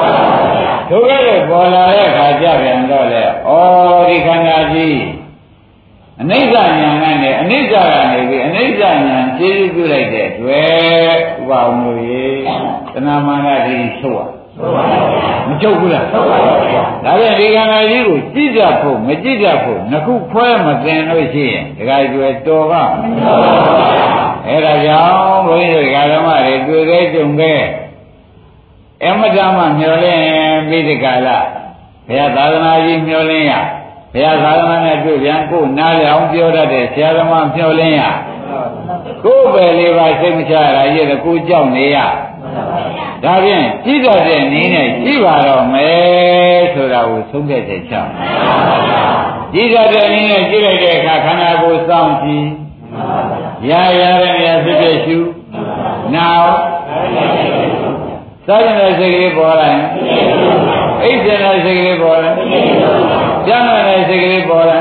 [0.90, 3.50] ဒုက္ခတွေပေါ်လာတဲ့အခါကျပြန်တော့လေဩ
[4.08, 5.00] ဒီခန္ဓာကြီး
[6.20, 6.90] အနိစ္စညာ
[7.22, 7.74] နဲ့အနိစ္စက
[8.12, 12.26] နေပြီးအနိစ္စညာခြေပြုလိုက်တဲ့အတွက်ဥပအောင်လို့ရေ
[12.92, 16.06] တဏမာနတိချုပ်ရ မချုပ်ဘူးလား
[17.04, 22.74] ဒါပြန်ဒီခန္ဓာကြီးကိုကြည့်တတ်ဖို့မကြည့်တတ်ဖို့ငခုဖွဲမတင်လို့ရှိရင်ဒကာကျွယ်တော်က
[24.46, 27.60] အဲ့ဒါကြောင့်ဘုန်းကြီးတို့ဓမ္မတွေတွေ့ခဲ့ကြုံခဲ့
[29.04, 31.38] အမတမမျောလင်းပြီးဒီကလာ
[32.08, 33.52] ဘုရားသာသနာကြီးမျောလင်းရ
[34.12, 38.02] ဘုရားသာသနာနဲ့တွေ့ပြန်ကိုနားလည်အောင်ပြောတတ်တဲ့ဆရာသမားမျောလင်းရ
[39.24, 41.96] ကိုယ်ပဲလေးပါစိတ်မချရတာရဲ့ကိုကြောက်နေရ
[43.24, 48.12] ဒါဖြင့်ကြည့်တတ်တဲ့နည်းနဲ့ကြည့်ပါတော့မယ်ဆိုတာကိုသုံးခဲ့တဲ့ချောင်း
[49.52, 52.46] ကြည့်တတ်တဲ့နည်းနဲ့ကြည့်လိုက်တဲ့အခါခန္ဓာကိုယ်စောင့်ကြည့်
[53.70, 55.18] ရရတဲ့နေရာဖြစ်ဖြစ်ရှု
[56.14, 56.54] နောက်
[58.46, 59.82] စားတဲ့စိတ်ကလေးပေါ်လာရင်
[61.02, 62.30] အိတ်တဲ့စိတ်ကလေးပေါ်လာ
[63.46, 64.78] ကျမ်းတဲ့စိတ်ကလေးပေါ်လာ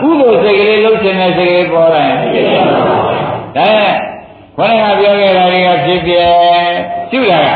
[0.00, 2.16] ကုသိုလ်စိတ်ကလေးလှုပ်ရှင်တဲ့စိတ်ကလေးပေါ်လာရင်
[3.56, 3.70] ဒါ
[4.58, 6.12] ခေါင်းကပြောခဲ့တာတွေကဖြစ်ပြ
[7.16, 7.48] ရှုတာက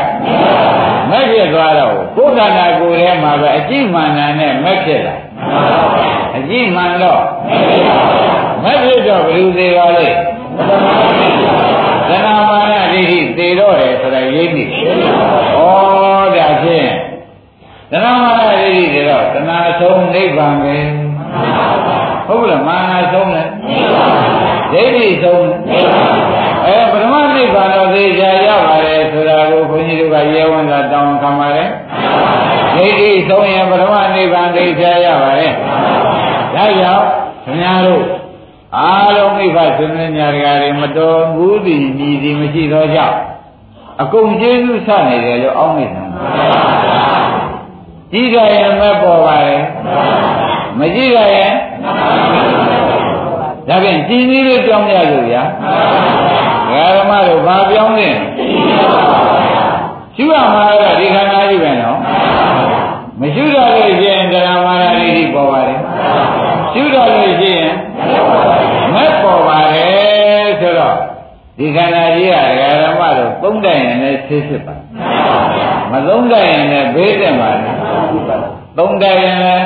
[1.09, 5.15] မက်ဖြစ်သွားတော့ကိုယ်ခန္ဓာကိုယ်ထဲမှာပဲအကြည့်မှန်တာနဲ့မက်ဖြစ်လာ
[6.37, 7.21] အကြည့်မှန်တော့
[8.63, 10.07] မက်ဖြစ်တော့ဘယ်လိုသေးပါလဲ
[12.09, 14.67] သနာမာနဒိဋ္ဌိသေတော့တယ်ဆိုတာရိပ်နေဩ
[16.35, 16.89] ဒါဖြင့်
[17.91, 20.75] သနာမာနဒိဋ္ဌိတွေတော့တဏှာဆုံးနိဗ္ဗာန်ပဲ
[22.27, 23.43] ဟုတ်လားမာနဆုံးလဲ
[24.71, 25.45] ဒိဋ္ဌိဆုံး
[26.65, 31.69] အဲပရမနိဗ္ဗာန်တော့သိကြရပါတယ်ဆိုတာကိုဘုန်းကြီးတို့ကရဲဝံသာတောင်းခံပါတယ်
[32.75, 35.53] ဒိဋ္ဌိဆုံးရင်ပရမ နိဗ္ဗာန်သိကြရပါတယ်
[36.55, 37.05] ဒါကြောင့်
[37.43, 38.03] ခင်ဗျားတို့
[38.77, 43.17] အားလုံးမိဘဆွေမျိုးညာတွေမတော်ဘူးသည်ညီသည်မရှိတော့ကြောင့်
[44.01, 46.07] အကုန်ကျေးဇူးဆနေတယ်လို့အောင်းနေတယ်
[48.11, 49.57] ကြည့်ကြရင်မပေါ်ပါလေ
[50.79, 51.51] မကြည့်ကြရင်
[53.67, 55.43] ဒါဖြင့်ကြည်နည်းလေးကြောင်းရလို့ဗျာ
[56.97, 58.09] ဓမ္မတို့ဘာပြောင်းလဲ
[60.15, 61.97] ရှုရမှာကဒီခန္ဓာကြီးပဲနော်
[63.21, 65.79] မရှုရလို့ရှိရင်ဓမ္မရာဒိဋ္ဌိပေါ်ပါတယ်
[66.73, 67.71] ရှုရလို့ရှိရင်
[68.93, 70.95] မက်ပေါ်ပါတယ်ဆိုတော့
[71.57, 72.29] ဒီခန္ဓာကြီး
[72.59, 74.75] ကဓမ္မတို့သုံးတိုင်ရင်လည်းဆေးဖြစ်ပါ
[75.91, 77.69] မသုံးတိုင်ရင်လည်းဘေးတက်ပါလေ
[78.77, 79.65] သုံးတိုင်ရင်လည်း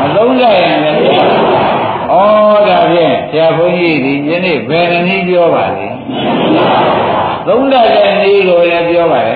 [0.00, 2.14] မသုံးတိုင်ရင်လည်းဩ
[2.68, 5.86] ဒါဖြင့်ဆရာဘုန်းကြီးဒီယနေ့ဘယ်နည်းပြောပါလဲ
[7.46, 9.34] သုံးတိုင်တဲ့နည်းကိုလည်းပြောပါလေ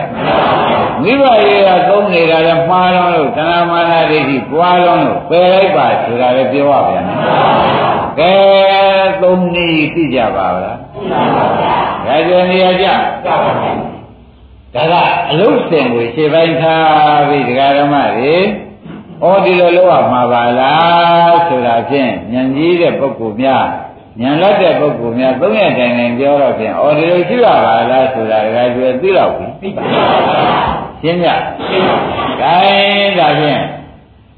[1.02, 7.18] မိဘရေကသုံးနေတာလည်းမှားတော့လို့သဏ္ဍမာနဒိဋ္ဌိပွားတော့လို့ပယ်လိုက်ပါဆိုတာလည်းပြောရပြန်တယ်
[8.18, 8.34] ကဲ
[9.22, 11.76] သုံးနည်းသိကြပါလားသိကြပါဗျာ
[12.07, 12.86] ဒါကြနေရကြ
[13.26, 13.36] ဒါ
[14.92, 14.94] က
[15.30, 18.36] အလုံးစင်ကိုခြေပိုင်းထားပြီးဒကာဓမ္မတွေ
[19.22, 23.66] ဩဒီလိုလောက်ရမှာပါလားဆိုတာဖြင့်ဉာဏ်ကြီးတဲ့ပုဂ္ဂိုလ်များ
[24.20, 30.02] ဉာဏ်လက်တဲ့ပုဂ္ဂိုလ်များသုံးရတိုင်တိုင်ပြောတော့ဖြင့်ဩဒီလိုရှိရပါလားဆိုတာဒကာကျွယ်သိတော့ပြီ သိပါပါ
[31.02, 31.28] ရှင်းကြ။
[32.40, 33.61] ဒါရင်ဒါဖြင့်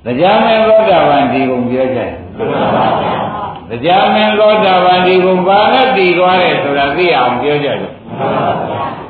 [0.04, 2.10] တရားမင်းသောတာပန်ဒီကုံပြောကြတယ်။
[3.70, 7.92] တရားမင်းသောတာပန်ဒီကုံဘာနဲ့တည်သွားတယ်ဆိုတာသိအောင်ပြောကြတယ်။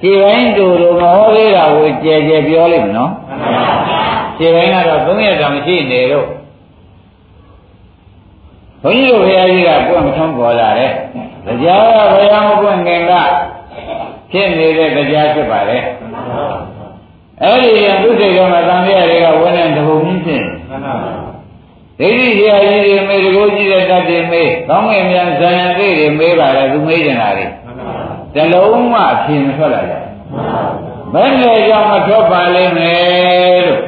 [0.00, 3.12] ခြေပိုင်းတူတူမဟောသေးတာကိုကြဲကြဲပြောလိမ့်မယ်နော်
[4.38, 6.26] ခြေပိုင်းကတော့သုံးရက်တောင်ရှိနေတော့
[8.82, 10.92] ဘုန်းကြီးတို့ဘုရားကြီးကပွင့်မထုံးပေါ်လာတယ်
[11.46, 13.12] တရားကဘုရားမပွင့်ခင်က
[14.32, 15.78] ဖြစ်နေတဲ့တရားဖြစ်ပါလေ
[17.42, 20.44] အဲ့ဒီရသူစိတ်တော်မှာသံဃာတွေကဝန်းတဲ့တဘုံကြီးဖြစ်
[21.98, 27.46] ဒိဋ္ဌိဆရာကြီးတွေမေတကိုးကြီးတဲ့တတ်တွေမေးကောင်းငင်မြန်ဇာယံသိတွေမေးပါလေသူမေးနေတာတွေ
[28.34, 29.94] တလုံးမှအဖြေမထွက်လာကြ
[31.12, 33.82] ဘယ်နဲ့ကြောင့်မထွက်ပါလိမ့်မယ်လို့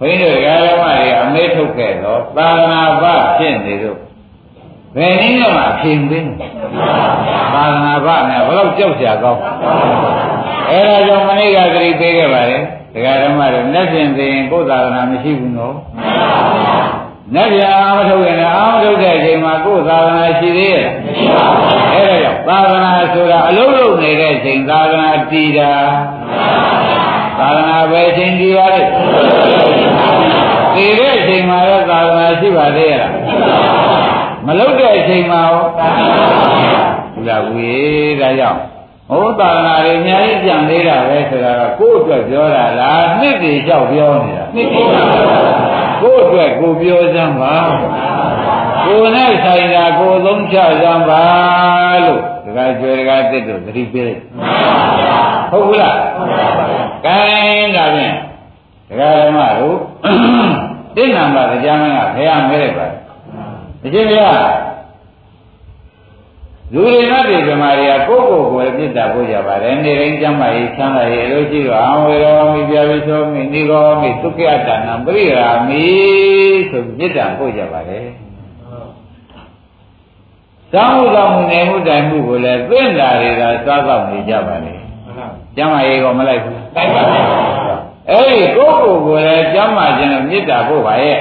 [0.00, 3.04] ဘုန်းကြီးတို့ဓမ္မတွေအမေးထုတ်ခဲ့တော့သာသနာ့ဘ
[3.38, 3.98] ဖြစ်နေတော့
[4.96, 6.36] ဘယ်နည်းနဲ့မှအဖြေမပေးဘူး
[7.54, 9.40] သာသနာ့ဘနဲ့ဘယ်တော့ကြောက်ကြကောင်း
[10.70, 12.58] အဲဒါကြောင့်မနေ့ကသတိပေးခဲ့ပါလေ
[12.94, 15.76] ဒကာဓမ္မတွေလက်ဖြင့်သိရင်ကိုယ်သာသနာမရှိဘူးနော်
[17.34, 21.64] လက်ပြအာမထုတ်ရင်အာမထုတ်တဲ့အချိန်မှာကိုယ်သာသနာရှိသေးရဲ့မရှိပါဘူး
[21.94, 25.72] အဲဒါကြောင့်သာသနာဆိုတာအလုံးလုံးနေတဲ့အချိန်သာသနာတည်တာ
[27.38, 28.80] သာသနာပဲအချိန်တည်ပါလေ
[30.76, 33.12] တည်တဲ့အချိန်မှာတော့သာသနာရှိပါသေးရဲ့လား
[34.48, 35.62] မလုတဲ့အချိန်မှာရော
[37.14, 37.72] ဘုရားဝေ
[38.20, 38.60] ဒါကြောင့်
[39.10, 44.86] ဟောသာသနာတွေအများကြီးကြံသေးတာပဲဆိုတာကကိုယ့်အတွက်ပြောတာလားနှစ်တည်လျှောက်ပြောနေတာနှစ်တည်
[46.02, 47.56] ကိုယ့်အတွက်ကိုပြောစမ်းပါ
[48.86, 51.22] ကိုယ်နဲ့ဆိုင်တာကိုယ်သုံးချစမ်းပါ
[52.04, 54.22] လို့ဒကာကျွဲဒကာတစ်တို့သတိပေးလိုက်
[55.50, 55.96] ဟုတ်ဘူးလား
[57.06, 58.14] ကိုင်းဒါဖြင့်
[58.88, 59.76] ဒကာဓမ္မတို့
[60.96, 62.86] တိဏ္ဍာမတရားမင်းကဘုရားမဲလိုက်ပါ
[63.84, 64.68] အရှင်ဘုရား
[66.72, 75.84] လူတွေနဲ့ဒီဓမ္မတွေကကိုယ့်ကိုယ်ကိုယ်ပြစ်တာဖို့ရပါတယ်နေတိုင်းကျမ်းမာရေးချမ်းသာရေးအလို့ရှိတော့အဝေရောမိပြပိသောမိနိဂောမိသုခယတနာပရိရာမိ
[76.70, 78.06] ဆိုပြစ်တာဖို့ရပါတယ်
[80.72, 84.74] သောင်းမှုသောင်းမှုနေမှုတိုင်မှုကိုလည်းသင့်တာတွေကစားတော့နေကြပါလေ
[85.56, 87.24] ကျမ်းမာရေးကောမလိုက်ဘူးလိုက်ပါဘူး
[88.10, 91.18] အဲ့ဒီကိုယ့်ကိုယ်ကိုယ်လည်းကျမ်းမာခြင်းနဲ့မေတ္တာဖို့ပါရဲ့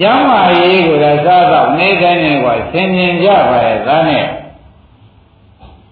[0.00, 4.24] ကျမ်းမာရေးကိုလည်းစားတော့နေတိုင်းနဲ့ကဆင်ញင်ကြပါရဲ့ဒါနဲ့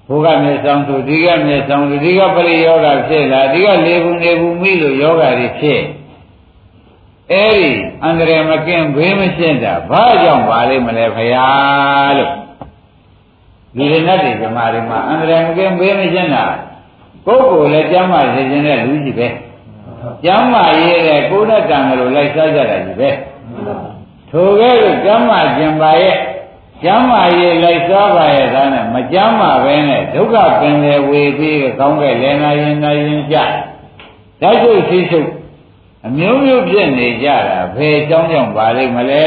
[0.08, 5.80] ဘုရားမြေဆောင်သူဒီကမြေဆောင်သူဒီကပရိယောဂဖြစ်လာဒီကလေဘူးနေဘူးမိလို့ယောဂတွေဖြစ်
[7.32, 7.70] အဲ့ဒီ
[8.04, 12.32] အန္တရာယ်မကင်းဘေးမရှင်းတာဘာကြောင့်ပါလိမ့်မလဲခရားလို့
[13.76, 16.44] ဒီရဏတ်တွေဇမားတွေမှာအန္တရာယ်မကင်းဘေးမရှင်းတာ
[17.26, 19.28] ကိုယ်ကိုယ်လည်းကျမ်းမာစေခြင်းနဲ့လူကြီးပဲ
[20.24, 23.10] ကျမ်းမာရေးတဲ့ကိုယ်နဲ့တန်ကြလို့လိုက်စားကြတာကြီးပဲ
[24.32, 26.16] ထိုကဲ့သို့ကျမ်းမာခြင်းပါရဲ့
[26.82, 33.36] ကျမ်းမာရေးလိုက်စားပါရဲ့ဒါနဲ့မကျမ်းမာပဲနဲ့ဒုက္ခပင်လေဝေပြီးကောင်းကဲ့လဲနာရင်နာရင်ကြ
[34.40, 35.28] ဓာတ်ချုပ်ရှိချုပ်
[36.06, 39.26] အမျိုးမျိုးဖြစ်နေကြတာဘယ်ကြောင်းကြောင့်ပါလိမ့်မလဲ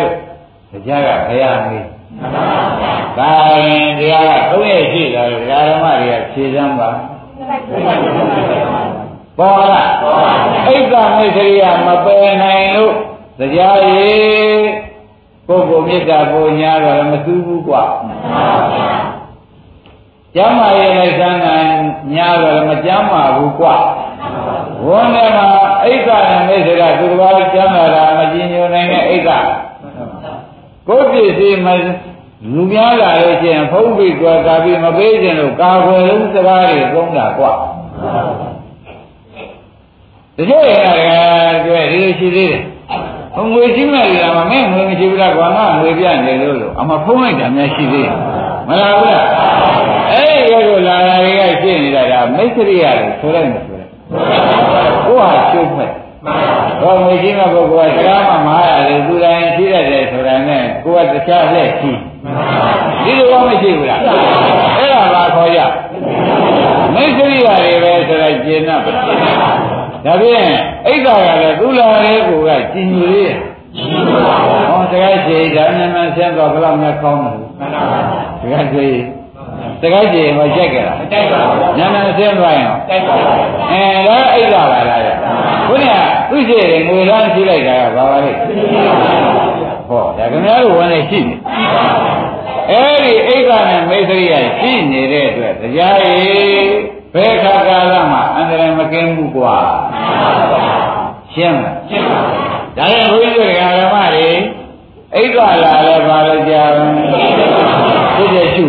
[0.00, 0.12] လို့
[0.70, 1.86] တရားကဘုရားမေး
[2.18, 3.32] မှန်ပါဗျာဒါ
[3.66, 5.22] ရင်တရားကသုံးရရှိတာ
[5.68, 6.90] ဓမ္မတွေကဖြေစမ်းပါ
[9.38, 9.90] ပေါ်လား
[10.66, 12.94] အိတ်ကမိတ်ကလေးကမပယ်နိုင်လို့
[13.39, 14.57] တရားရည်
[15.47, 17.83] ပုဂ္ဂိုလ်မေတ္တာကိုညာတော့မသူဘူးกว่า
[20.35, 21.55] ကျမ်းမာရေးလိုက်စမ်းတာ
[22.15, 23.77] ညာတော့မကျမ်းမာဘူးกว่า
[24.85, 25.47] ဝန်းထဲမှာ
[25.83, 29.29] အိတ်ကနဲ့မိတ်ဆွေကသူတစ်ပါးကျမ်းမာတာမကြည်ညိုနိုင်တဲ့အိတ်က
[30.87, 31.67] ကိုယ်ပစ္စည်းမ
[32.53, 37.53] လူများလာလို့ရှိရင်ဖုံးပြီးကြွားကာပြီးမပေးခြင်းလို့ကာကွယ်လုံးစကားတွေသုံးတာกว่า
[40.37, 40.63] တကယ်
[41.57, 42.61] ကတွေ့ဒီလိုရှိသေးတယ်
[43.34, 48.14] ဟိုငွေကြီးမဲ့လာမှာမင်းငွေမရှိဘူးလားကွာငါငွေပြနေလို့လို့အမဖုံးလိုက်တာများရှိသေးတယ်
[48.68, 49.24] မလားဘူးလား
[50.10, 53.90] အဲ့ဒီရောလာတာတွေကရှင်းနေတာကမိတ်ဆွေရတယ်ဆိုလိုက်မဆိုလိုက်
[55.06, 55.90] ကိုဟာကျုပ်မဲ့
[56.80, 61.92] တော့ငွေကြီးမဲ့ပုဂ္ဂိုလ်ကစကားမှမဟာရတယ်သူတိုင်းရှိရတယ်ဆိုတာနဲ့ကိုကတခြားလက်ရှိ
[63.04, 64.00] ဒီလိုတော့မရှိဘူးလား
[64.78, 65.60] အဲ့ဒါပါခေါ်ကြ
[66.94, 68.80] မိတ်ဆွေရတယ်ပဲဆိုတော့ကျင်납
[70.04, 70.50] ဒါဖြင့်
[70.86, 73.32] အိတ်သာကလည်းသူ့လာလေးကိုကကြည်ညိုလေးရ
[74.68, 77.48] ဟောတကယ်ရှိဒါမှမဆင်းတော့ဘယ်လောက်များကောင်းမလို့
[78.40, 78.86] တကယ်ရှိ
[79.82, 83.36] တကယ်ရှိဟောကြိုက်ကြလားကြိုက်ပါဘူးနာမဆင်းသွားရင်ကြိုက်ပါဘူး
[83.72, 85.02] အဲတော့အိတ်သာပါလား
[85.68, 85.94] ခုနက
[86.30, 88.32] သူ့ရှိရင်ငွေလားရှိလိုက်တာကဘာပါလဲ
[89.88, 91.34] ဟောဒါခင်ဗျားတို့ဝင်နေရှိနေ
[92.70, 96.70] အဲဒီအိတ်သာနဲ့မိတ်ဆွေရရှိနေတဲ့အတွက်တရားရည်
[97.14, 99.54] ဘယ်ခါကာလမှာအန္တရာယ်မကင်းဘူးကွာ
[101.34, 102.38] ရှင်းလားရှင်းပါပြီ
[102.76, 104.28] ဒါရင်ဘုန်းကြီးတို့ဓမ္မတွေ
[105.14, 106.62] အိတ်ကလာလဲပါလို့ကြာ
[108.16, 108.66] ဖြစ်တဲ့ရှု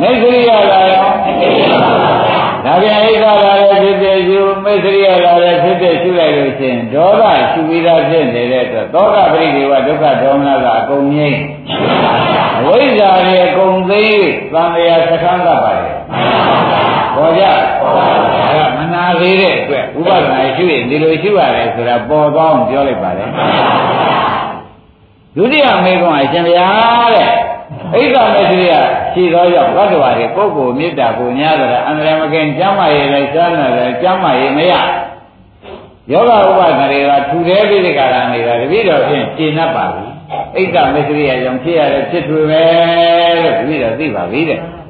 [0.00, 1.06] မေခရိယလာရော
[2.64, 11.40] ဒါပြန်အိတ်ကလာလဲဖြစ်တဲ့ရှုမေခရိယလာလဲဖြစ်တဲ့ရှုလိုက်လို့ချင်းဒေါသရှုပြီးသားဖြစ်နေတဲ့အတွက်သောကပရိဒေဝဒုက္ခဒေါမနကအကုန်ငြိမ့်
[12.58, 14.04] အဝိဇ္ဇာတွေအကုန်သိ
[14.52, 15.92] သံဃာစခန်းကပါတယ်
[17.16, 17.42] ပေါ်ကြ
[18.52, 23.24] အဲမနာသေးတဲ့အတွက်ဥပဒနာရှိရင်ဒီလိုရှိရတယ်ဆိုတာပေါ်သွားအောင်ပြောလိုက်ပါလေ
[25.36, 27.28] ဒုတိယမေကွန်အရှင်ဘုရားတဲ့
[27.92, 28.72] ဣဒ္ဓမေတ္တရိယ
[29.12, 34.72] ရှိသောကြောင့်ဘဂဝါတွေပုဂ္ဂိုလ်မေတ္တာကိုများတယ်အန္တရာယ်မကင်ကျမ်းမာရေးလည်းရှားနေတယ်ကျမ်းမာရေးမရ
[36.12, 42.62] ယောဂဥပဒနာတွေကထူသေးပြီးဒီကရနေတာတပည့်တော်ဖြင့်ရှင်း납ပါပြီဣဒ္ဓမေတ္တရိယကြောင့်ဖြစ်ရတဲ့ဖြစ်တွေပဲ
[43.42, 44.58] လို့တပည့်တော်သိပါပြီတဲ့၎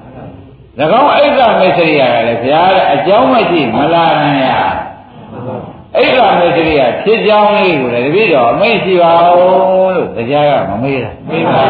[0.80, 11.62] င်းဣဒ္ဓမေတ္တရိယကလည်းဘုရားတဲ့အကြောင်းမရှိမလာနိုင်ရဣဒ္ဓမေတ္တရိယဖြစ်ကြောင်းလေးကိုလည်းတပည့်တော်အမိတ်ရှိပါဦးလို့တရားကမမေးတာမေးပါ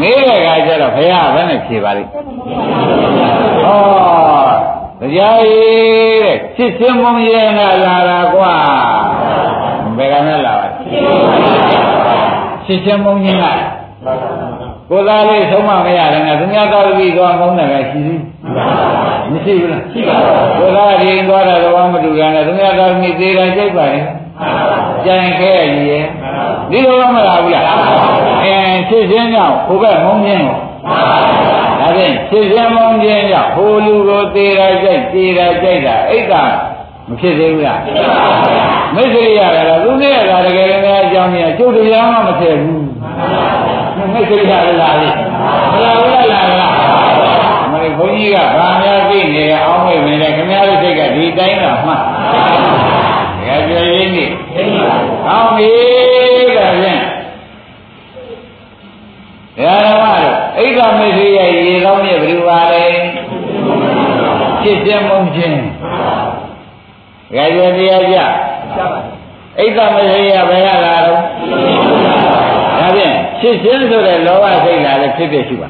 [0.00, 2.10] မေးတဲ့အခါကျတော့ဘုရားဘယ်နဲ့ဖြေပါလိမ့်
[3.64, 3.80] ဟော
[5.00, 8.54] တရားကြီးတဲ့ဖြစ်ချင်းမုံရဲနာလာတာကွာ
[9.98, 10.68] ဘယ်ကနဲ့လာပါ
[12.64, 13.40] ဖြစ်ချင်းမုံချင်း
[14.90, 18.20] ကကိုယ်သားလေးဆုံးမမရတယ်ငါသူများသားပြီးသွားမုန်းတယ်ကရှိသေး
[19.32, 24.00] မရှိဘူးလားရှိပါဘူးကိုယ်သားရင်သွားတာတော့မတူတယ်နဲ့သူများသားမိသေးတာကြိုက်ပါလေ
[25.04, 26.04] ကြင်ခဲရည်ရဲ့
[26.70, 27.64] ဒီလိုမလားဘူးလား
[28.42, 28.56] အဲ
[28.88, 30.56] ဖြစ်ချင်းကြောင့်ဟိုဘက်မုန်းချင်းကို
[31.80, 36.32] ဒါဖြင့်ဖြစ်ချင်းမုန်းချင်းကြောင့်ဟိုလူကိုသေးတာကြိုက်သေးတာကြိုက်တာအိတ်က
[37.08, 37.80] မဖြစ်သေးဘူးလား
[38.94, 42.84] မိတ်ဆွေရတယ်သူနဲ့ကတကယ်လည်းအကြောင်းကြီးကျုပ်တရားမှမထည့်ဘူး
[44.12, 45.08] မိတ်ဆွေရတယ်လားလေ
[45.72, 46.72] မလားဘူးလားလား
[47.70, 52.00] မလေးဘုန်းကြီးကဗာများသိနေတယ်အောင်းမိတ်နေတယ်ခင်ဗျားတို့စိတ်ကဒီတိုင်းတော့မှတ်
[53.46, 54.24] ဒါကြွယ်ရင်းနေ
[55.26, 55.70] ကောင်းပြီ
[56.56, 57.02] ဒါဖြင့်
[59.58, 62.84] ဓမ္မတို့အိက္ခမေသိရဲ့ရေကောင်းမြတ်ဘယ်လိုပါလဲ
[64.62, 65.58] ဖြစ်ခြင်းမုန်းခြင်း
[67.36, 68.18] ဒါကြွယ်တရားကြ
[69.58, 70.79] အိက္ခမေသိရဘယ်ကလာတော့ဒါ
[73.40, 75.68] ဖြင့်ဖြစ်ခြင်းဆိုတဲ့လောဘစိတ်လာလည်းဖြစ်ဖြစ်ရှိပါ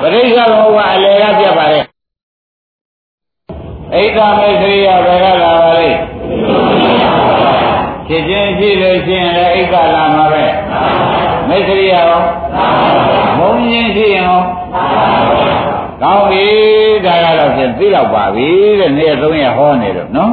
[0.00, 1.80] ပရိစ္ဆေဘောကအလေကပြတ်ပါလေ
[3.94, 5.90] အိက္ခမေသိရဘယ်ကလာပါလဲ
[8.06, 10.44] ဖြစ်ခြင်းရှိလို့ရှိရင်လည်းအိက္ခလာမှာပဲ
[11.48, 12.20] မေသိရရော
[13.38, 14.42] မုံရင်ရှိရင်ရော
[16.02, 16.46] ကောင်းပြီ
[17.06, 18.48] ဒါကတော့ဖြင့်သိတော့ပါပြီ
[18.80, 20.32] တဲ့နေ့သုံးရက်ဟောနေတော့နော်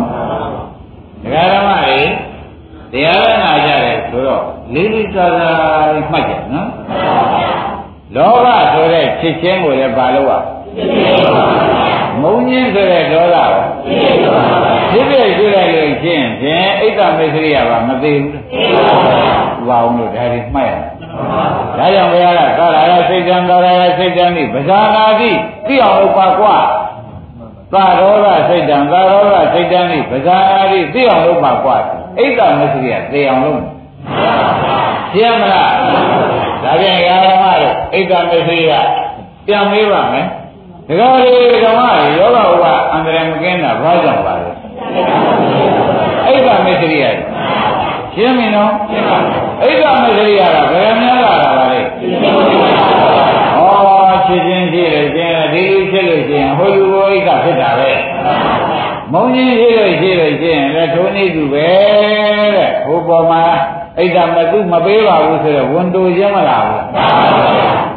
[1.24, 2.00] ဒကာဓမ္မတွေ
[2.92, 6.70] တရားနာကြတယ်ဆိုတော့ လေးလေးစားစားမှတ်ကြနော်
[8.16, 10.32] လောဘဆိုတဲ့ဖြစ်ခြင်းကိုလည်းပါလို့ရ
[12.22, 13.54] မုံညင်းဆိုတဲ့ဒေါသကို
[14.92, 20.96] ဖြစ်ဖြစ်ရှိလိုက်လို့ချင်းဖြင့်အိတ်တမေခရိယာပါမသိဘူးဘာအောင်လို့ဒါတွေမှတ်ရတယ်
[21.78, 25.32] ဒါကြောင့်ဘုရားကသာရယစိတ်တံသာရယစိတ်တံဤပဇာနာတိ
[25.68, 26.56] သိအောင်လို့ပါကွာ
[27.74, 31.78] သာရောဂစိတ်တံသာရောဂစိတ်တံဤပဇာနာတိသိအောင်လို့ပါကွာ
[32.20, 33.62] အိတ်တမေခရိယာသိအောင်လို့
[35.14, 35.74] ရှင်းမလား
[36.64, 38.82] ဒါပြန်ရာဓမ္မတို့အိတ်တမေခရိယာ
[39.48, 40.26] ပြန်မေးပါမယ်
[40.88, 41.32] ဒကာရီ
[41.64, 44.52] ဓမ္မတွေယောဂဥပအန္တရာယ်မကင်းတာဘာကြောင့်ပါလဲ
[46.28, 47.10] အိတ်တမေခရိယာ
[48.14, 48.72] ရှင်းပြီနော်
[49.62, 51.86] အိတ်ကမစရိယာကဘယ်များလာတာပါလဲဩ
[54.28, 57.92] ချစ်ချင်းရှိလို့ချင်းဒီလိုဖြစ်လို့ချင်းဟိုလူဘိုးအိတ်ကဖြစ်တာပဲ
[59.14, 61.70] မုံချင်းရှိလို့ရှိလို့ချင်းလည်းထိုးနေသူပဲ
[62.56, 63.44] တဲ့ဟိုပေါ်မှာ
[63.98, 66.84] အိတ်ကမသူမပေးပါဘူးဆိုတော့ဝန်တူချင်းမလားဘူး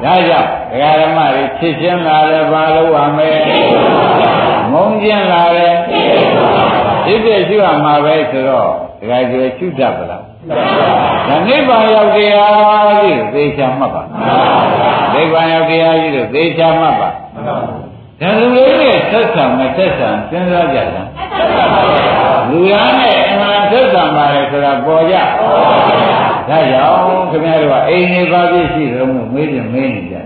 [0.05, 3.31] ဒါကြောင့်ဒကာဓမ္မတွေချစ်ချင်းလာတယ်ဘာလို့ရမလဲ
[4.73, 5.75] မုံချင်းလာတယ်
[7.05, 8.69] ဖြစ်ဖြစ်ရှိရမှာပဲဆိုတော့
[9.01, 10.23] ဒကာကျွယ်ရှုတတ်ပါလား
[11.29, 14.03] ဒါနိဗ္ဗာန်ရောက်တရားကြီးကိုသေချာမှတ်ပါ
[15.15, 17.09] နိဗ္ဗာန်ရောက်တရားကြီးကိုသေချာမှတ်ပါ
[18.21, 21.03] ဒါလူလေးနဲ့ဆက်ဆံမဆက်ဆံစဉ်းစားကြတာ
[22.51, 25.17] လူရနဲ့အမှန်ဆက်ဆံပါလေဆိုတာပေါ်ကြ
[26.49, 30.17] ဒါကြောင့်ခင်ဗျားတို့ကအိမ်နေပါပြည့်ရှိတော့မှုမေးတယ်မေးနေကြ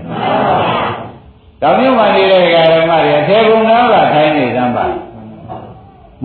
[1.61, 2.41] တောင်မြုပ်မှနေတဲ့
[2.73, 4.85] ဓမ္မတွေအထေဘုံနာကထိုင်းနေသမ်းပါ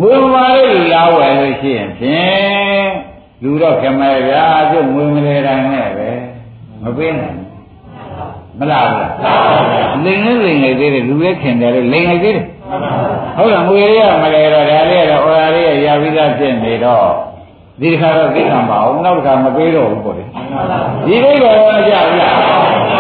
[0.01, 2.89] မွေမာလေးလူလာဝယ်လို့ရှိရင်ဖြင့်
[3.43, 6.09] လူတော့ခမဲဗျာကျုပ်မွေမလဲတိုင်းနဲ့ပဲ
[6.83, 7.37] မပေးနိုင်
[8.59, 17.09] မလားဘူးလိန်နဲ့လိန်နေသေးတယ်လူလည်းခင်တယ်လို့လိန်နေသေးတယ် ဟုတ်လားမွေလေးကမလဲတော့ဒါလေးကတော့အော်လေးရရပြီးသားဖြစ်နေတော့
[17.81, 20.25] ဒီတစ်ခါတော့သိခံပါအောင်နောက်တစ်ခါမပေးတော့ဘူးပေါ့လေ
[21.07, 22.35] ဒီလိမ့်ကတော့မကြဘူးလား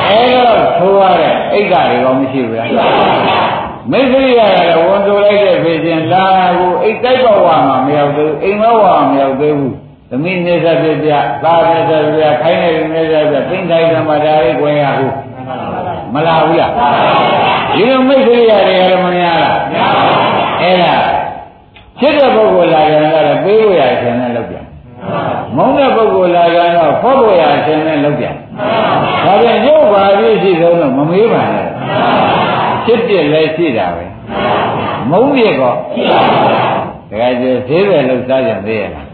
[0.08, 2.68] အဲတော့ထိုးရတဲ့အိတ်ကတွေတော့မရှိဘူးလား
[3.92, 6.26] မိစ္ဆရိယကလည်းဝန်တိုလိုက်တဲ့ဖြစ်ခြင်းလာ
[6.58, 9.74] ကိုအိတ်တိုက်ပေါ်ဝါမှာမရောက်သေးဘူးအိမ်မဝါမရောက်သေးဘူး
[10.10, 11.12] သမီးနေဆက်ပြပြ
[11.44, 15.06] သာနေဆက်ပြခိုင်းနေနေဆက်ပြသိမ့်တိုင်းသမဓာလေးကိုရဟု
[16.14, 16.72] မလာဘူးလား
[17.78, 19.58] ဒီလိုမိစ္ဆရိယတွေလည်းမများလား
[20.60, 20.94] အဲ့ဒါ
[21.98, 24.64] ဖြစ်တဲ့ပုဂ္ဂိုလ်လာကြတာလည်းပေးလို့ရခြင်းနဲ့လုပ်ပြန်
[25.56, 28.34] မုန်းတဲ့ပုဂ္ဂိုလ်လာကြတော့ဖောက်ဖို့ရခြင်းနဲ့လုပ်ပြန်
[29.24, 31.66] ဒါပြန်ရုပ်ပါပြည့်ရှိဆုံးတော့မမေးပါနဲ့
[32.84, 34.04] ဖြစ်ပြလည်းရှိတာပဲ
[35.10, 35.74] မမုန်းပြကော
[37.10, 39.06] တကယ်ကျေဈေးတယ်လို့စားကြသေးရဲ့လား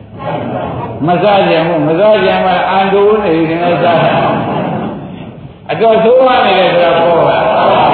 [1.07, 4.13] မစားကြဘူးမစားကြမှအန်တူနေဒီနေ့စားတာ
[5.71, 7.91] အတော်ဆိုးရနေတယ်ဆိုတာပေါ့လားအ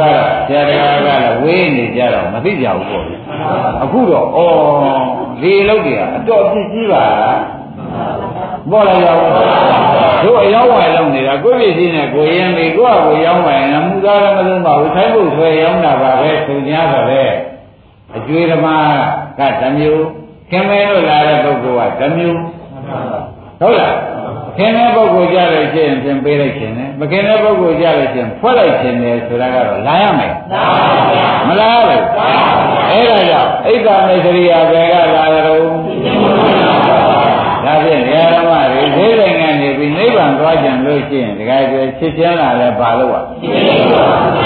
[0.00, 3.04] ကတော့ဆရာတော်ကလည်းဝေးနေကြတော့မသိကြဘူးပေါ့
[3.82, 4.38] အခုတော့ဩ
[5.42, 7.38] ဒီလောက်တွေကအတော်ပြည့်ကြီးပါလား
[8.70, 9.16] ပေါ်လာရော
[10.24, 17.22] တို့အရောက်ဝိုင်လုံးနေတာကိုယ့်ပြည်စည်းနဲ့ကိုယ်ရင်ပြီးကိုယ့်အကိုရောက်ဝိုင်နေမူသားလည်းမလုံးပါဘူးထိုင်းဖို့ဆွဲရောက်တာပါပဲသူညာပါပဲ
[18.16, 18.88] အကျွေးသမား
[19.38, 20.04] ကဓမျိုး
[20.50, 22.38] ခင်မဲလို့လာတဲ့ပုဂ္ဂိုလ်ကဓမျိုး
[23.60, 23.94] ဟုတ်လား
[24.58, 30.32] ခင်တဲ့ပုဂ္ဂိုလ်ကြလို့ရှိရင်ပြင်ပေးလိုက်ခြင်းနဲ့မခင်တဲ့ပုဂ္ဂိုလ်ကြလို့ရှိရင်ဖွက်လိုက်ခြင်းနဲ့ဆိုတာကတော့လာရမယ်
[31.48, 32.02] မလာဘူး
[32.90, 35.60] အဲ့ဒါကြောင့်ဣဒ္ဓမေသရိယာဘယ်ကလာကြတော့
[37.64, 43.24] ဒါဖြင့်ဓမ္မတွေဈေးဆိုင်ကနေပြီးနိဗ္ဗာန်သွားကြံလို့ရှိရင်တခါကျချစ်ချင်းလာလဲပါလို့อ่ะ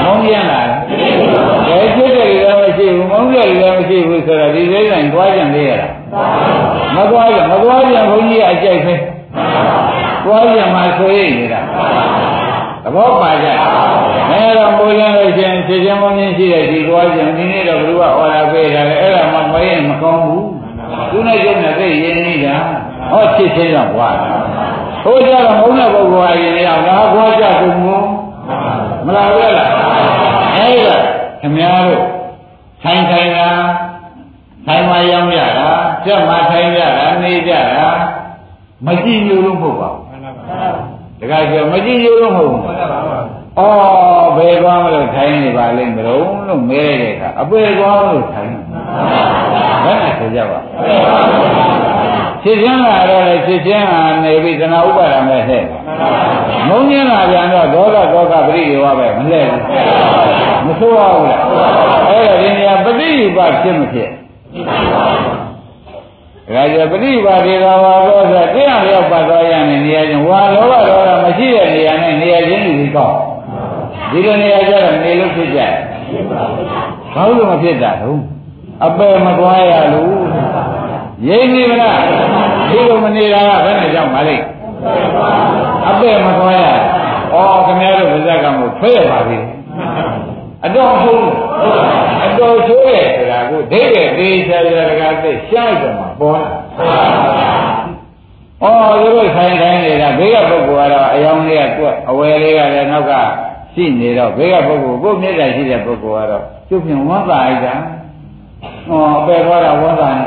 [0.05, 0.63] မုန်းပြန်လာ
[1.69, 5.89] တယ်ချစ်တယ်လည်းမရှိဘူးမုန်းတယ်လည်းမရှိဘူးဆိုတော့ဒီဈေးဆိုင်သွားကြံသေးရတာ
[6.97, 8.95] မသွားကြမသွားကြဘုန်းကြီးအကြိုက်ပဲ
[10.24, 11.61] သွားကြမှာဆိုရင်နေတာ
[12.85, 13.49] သဘောပါကြ
[14.31, 20.47] မဲတော့မိုးရလို့ရှိရင်ချစ်ချင်းမုန်းချင်းရှိတဲ့ဒီသွားကြံဒီနေ့တော့ဘုရားဟောတာပေးတာလေအဲ့ဒါမှမရင်မကောင်းဘူး
[21.11, 22.57] သူနဲ့ကျုပ်နဲ့သိရင်နေတာ
[23.11, 24.16] ဟောချစ်ချင်းတော့ဘွား
[25.05, 27.87] ဟိုကြတော့မုန်းတဲ့ပုဂ္ဂိုလ်ကရင်ရောက်ငါဘွားကြကုန်မ
[29.07, 29.70] မလားပဲလား
[30.57, 30.97] အဲ့ဒါ
[31.41, 32.05] ခင်ဗျားတို့
[32.83, 33.49] ထိုင်ထိုင်တာ
[34.66, 35.70] ထိုင်မှရောက်ရတာ
[36.05, 37.89] ကြက်မှထိုင်ကြတာနေကြတာ
[38.87, 40.07] မကြည့်ညို့လို့မဟုတ်ပါဘူး
[41.20, 42.64] တခါကျမကြည့်ညို့လို့မဟုတ်ဘူး
[43.59, 48.53] အော်ဘယ်သွားမလို့ထိုင်နေပါလိမ့်မလို့လို့မဲတဲ့အခါအပေသွားလို့ထိုင်
[49.85, 50.61] ဘယ်နဲ့ဆိုကြပါ
[52.43, 55.64] ဖြစ်ချင်းလာတော့လေဖြစ်ချင်းဟာနေပြီးတဏှာဥပါဒံပဲဟဲ့
[56.68, 59.62] မုန်းချင်းလာပြန်တော့ဒေါသဒေါကပရိဒီဝပဲမလဲဘူး
[60.66, 61.43] မဆိုးရဘူးလား
[62.09, 64.11] အဲ့ဒါဒီနေရာပฏิဥပဖြစ်မဖြစ်
[66.55, 73.16] ဒါကြပฏิပါဒေသာဝါသောဆိုတရားလျောက်ပတ်သွားရတဲ့နေရာချင်းဝါလောဘဒေါသမရှိတဲ့နေရာနဲ့နေရာချင်းလူကြီးကောက်
[74.11, 75.72] ဒီလိုနေရာကျတော့နေလို့ဖြစ်ကြတယ်
[77.14, 78.20] ဘာလို့မဖြစ်တာတော့
[78.84, 80.14] အပယ်မသွားရလို့
[81.28, 81.98] ရိပ်နေမလား
[82.68, 84.36] ဒီလိုမနေတာကဘယ်နဲ့ကြောင့်မလဲ
[85.88, 86.64] အပယ်မသွားရ
[87.32, 89.38] ဩခင်ဗျားတို့ဗဇက်ကမို့ထွက်ရပါပြီ
[90.65, 91.25] အတော့ဟုတ်
[92.25, 96.51] အတော်ချိုးရဲ့ဆိုတာကိုဒိဋ္ဌိသေးချာချာတကားသိရှားကြမှာပေါ်လာ
[98.63, 103.13] ဩသူတို့ဆိုင်တိုင်းနေတာဘေးကပုဂ္ဂိုလ်ကတော့အယောင်လေးကကွက်အဝယ်လေးကလည်းနောက်က
[103.75, 107.75] ရှိနေတော့ဘေးကပုဂ္ဂိုလ်ကိုမြတ်တာရှိတဲ့ပုဂ္ဂိုလ်ကတော့ကျုပ်ပြင်ဝမ်းသာလိုက်တာ
[108.89, 110.25] ဟောအပယ်သွားတာဝမ်းသာနေ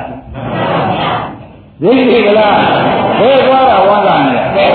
[1.83, 2.55] ရိပ်ပြီကလား
[3.19, 4.65] ဘယ်သွားတာဝမ်းသာနေလဲ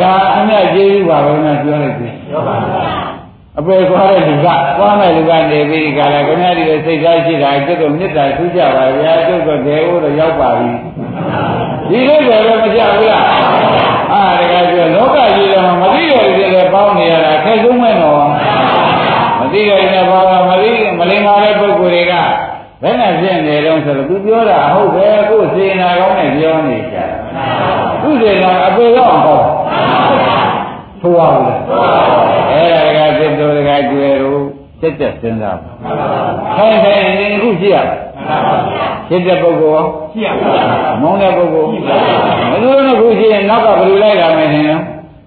[0.00, 2.08] ဒါအမြတ်ကျေးဇူးပါပဲနဲ့ပြောလိုက်ပြီ
[3.60, 4.46] အပေသွားတဲ့လူက
[4.78, 10.70] သွားမဲ့လူကနေပြီးကြလားခင်ဗျားဒီလိုစိတ်သားရှိတာကျွတ်တော့မေတ္တာထူးကြပါဗျာကျွတ်တော့ဒေဝတော့ရောက်ပါပြီ
[11.90, 13.24] ဒီလိုပဲမကြဘူးလား
[14.12, 18.16] အာတကယ်ပြောလောကကြီးတော့မသိရဘူးလေပေါင်းနေရတာခဲဆုံးမဲ့တော့
[19.40, 22.14] မသိရရင်ဘာမှမသိမလိမ္မာတဲ့ပုဂ္ဂိုလ်တွေက
[22.82, 27.10] ဘယ်နဲ့ဖြစ်နေတော့ဆိုတော့သူပြောတာဟုတ်ပဲကိုယ်စေနာကောင်းနဲ့ပြောနေကြတယ်
[28.02, 29.40] သူစေနာအပေတော့ဟော
[31.00, 31.44] ဆိုရဘူး
[32.50, 34.14] အဲ့ဒါတကစစ်တော်တကကျွယ်
[34.80, 35.70] တို့တက်တက်စဉ်းစားပါ
[36.56, 37.96] ခိုင်ခိုင်နေခုရှိရပါ
[39.08, 40.50] ဖြစ်တဲ့ပုဂ္ဂိုလ်ရောရှိရပါ
[41.02, 41.68] မုန်းတဲ့ပုဂ္ဂိုလ်
[42.50, 44.76] မလို့နဲ့ခုရှိရင်နောက်ကဘယ်လိုလိုက်လာမယ်ထင်လဲ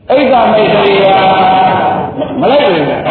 [0.10, 1.16] အိဋ္ဌမေတ္တရိယာ
[2.40, 3.02] မလိုက်ဘူးလား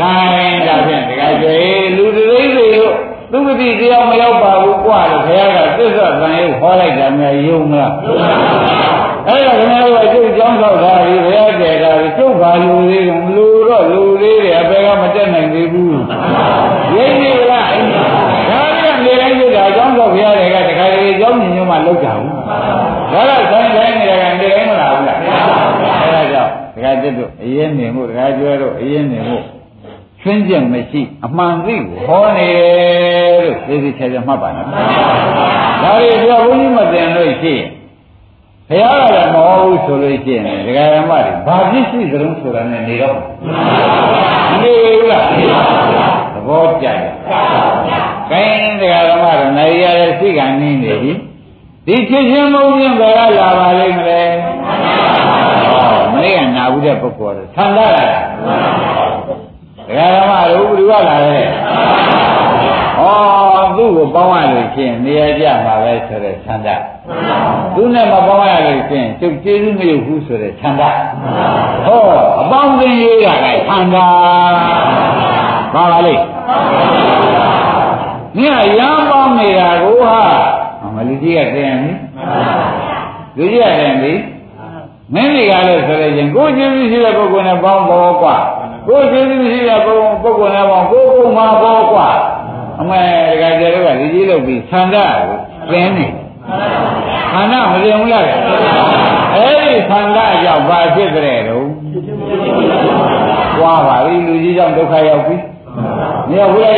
[0.00, 2.92] ဒါရင်ဒါဖြင့်တကကျွယ်လူတွေတို့
[3.32, 7.92] သူပတိတရားမရောက်ပါဘူးကွာလို့ဘုရားကသစ္စာသံယုတ်ဟောလိုက်တာများယုံမလား
[9.28, 15.92] အဲ့ဒါခင်ဗျားတို့ကကျုပ်ကြောင်းတော့တာဒီဘုရားတည်တာကျုပ်ဘာလူသေးတယ်လူ တော့လူသေးတယ်အပေကမတက်နိုင်သေးဘူး
[16.94, 17.66] ရိပ်နေလား
[18.50, 22.32] ဒါကနေတိုင်းကျုပ်တာကြောင်းတော့ဘုရားတွေကတခါလေကြောင်းညင်ညွှန်းမှလောက်ကြဘူး
[23.12, 25.30] ဒါကဆိုင်တိုင်းနေတယ်ကနေတိုင်းမလာဘူးလားအဲ့
[26.14, 29.38] ဒါကြောင့်တခါတက်တို့အရင်နေမှုတခါကျွဲတို့အရင်နေမှု
[30.22, 37.68] ကျွင်းကျင်မရှိအမှန်သိကိုဟောနေတယ်လို့သိသိချာချာမှတ်ပါနော်ဒါတွေပြောဘုန်းကြီးမသိလို့ရှိရင်
[38.68, 45.24] ဘုရားကလည်းမဟောဘူးဆိုလို့ရှိရင်ဒကာရမတွေဘာဖြစ်ရှိသလုံးဆိုတာနဲ့နေတော့မနေဘူးလား
[46.34, 46.98] သဘောကျတယ်
[48.30, 51.12] ခိုင်းဒကာရမတွေနိုင်ရတဲ့စိတ်ကနေနေပြီ
[51.86, 54.22] ဒီဖြစ်ချင်းမုန်းချင်းဘယ်ကလာပါလိမ့်မလဲ
[56.12, 58.06] မနေ့ကနာဘူးတဲ့ပုဂ္ဂိုလ်တွေဆန္ဒလာတာ
[59.88, 61.38] ဒကာရမတို့ဘယ်သူကလာလဲ
[62.36, 62.37] ဩ
[63.76, 66.68] သူ့ကိုပေါင်းရလို့ရှိရင်နေရာကျမှာပဲဆိုတဲ့ဆန္ဒ
[67.74, 70.82] သူနဲ့မပေါင်းရလို့ရှိရင်သူကျေးဇူးမရဘူးဆိုတဲ့ဆန္ဒ
[71.86, 72.02] ဟော
[72.40, 73.96] အပေါင်းသင်ရေးရတဲ့ဆန္ဒ
[75.74, 76.14] ပါပါလေ
[78.36, 80.18] မင်းကရမ်းပေါင်းနေတာကိုဟာ
[80.94, 81.92] မလူကြီးကတင်ပြီ
[83.36, 84.12] လူကြီးကတင်ပြီ
[85.14, 88.36] မင်းတွေကလည်းဆိုတဲ့ချင်းကိုကျေးဇူးရှိတဲ့ပုဂ္ဂိုလ်နဲ့ပေါင်းပေါ်ကွာ
[88.86, 92.08] ကိုကျေးဇူးရှိတဲ့ပုဂ္ဂိုလ်နဲ့ပေါင်းကိုကိုမှာပေါ်ကွာ
[92.80, 93.00] အမေ
[93.30, 95.10] တကယ်ကြတော့ကလူကြီးလုပ်ပြီးဆန္ဒကို
[95.70, 96.06] သင်နေ
[97.32, 98.22] ခန္ဓာမလျင်ဘူးလား
[99.34, 105.36] အဲ့ဒီခန္ဓာကြောင့်ဘာဖြစ်ကြတဲ့တော့ွားပါပြီလူကြီးကြောင့်ဒုက္ခရောက်ပြီ
[106.28, 106.74] မရောက်ဘူးလား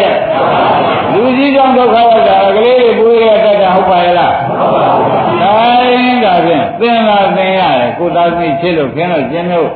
[1.12, 5.08] လူကြီးကြောင့်ဒုက္ခရောက်တာကလေးတွေပွေးရတတ်တာဟုတ်ပါရဲ့လားဟုတ်ပါဘူး
[5.42, 9.68] တိုင်းဒါဖြင့်သင်လာသင်ရတယ်ကိုသားသမီးချစ်လို့ခင်းလို့ကျင်းလို့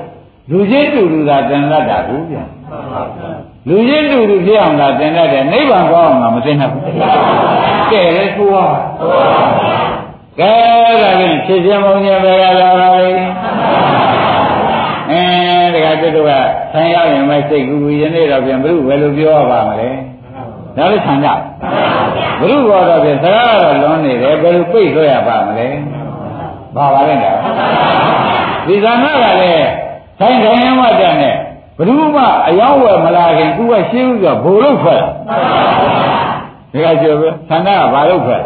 [0.51, 2.37] လူချင်းတူတူသာသင်တတ်တာဘူးဗျ
[3.69, 6.83] လူချင်းတူတူဖြစ်အောင်သာသင်တတ်တယ်နိဗ္ဗာန်ကောင်းအောင်မသင်တတ်ဘူး
[7.93, 8.67] ကဲလေကိုပါ
[10.41, 10.55] ကဲ
[11.03, 13.27] ဒါဖြင့်ဖြစ်ခြင်းမုံခြင်းပဲလာပါလိမ့်
[15.11, 15.23] အဲ
[15.75, 16.31] တခါတည်းက
[16.73, 19.91] ဆံရရင်မစိတ်ကူကူယနေ့တော့ပြန်ဘုရုဘယ်လိုပြောရပါမလဲ
[20.77, 21.29] ဒါလည်းဆံကြ
[22.41, 25.69] ဘုရုဘောတော့ပြန်စကားတော့လွန်နေတယ်ဘယ်လိုပိတ်ဆိုရပါမလဲ
[26.77, 27.39] ဘာပါလဲတော့
[28.67, 29.69] ဒီဇာနာကလည်း
[30.19, 31.37] ဆိုင်တိုင်းရမတန်နဲ့
[31.77, 35.03] ဘယ်သူမှအယောင်းဝယ်မလာခင်သူကရှင်းဥစွာဘိုလ်လို့ဖွဲ့
[36.73, 38.41] ဒီကကျော်ပဲဆန္ဒကဘာလို့ဖွဲ့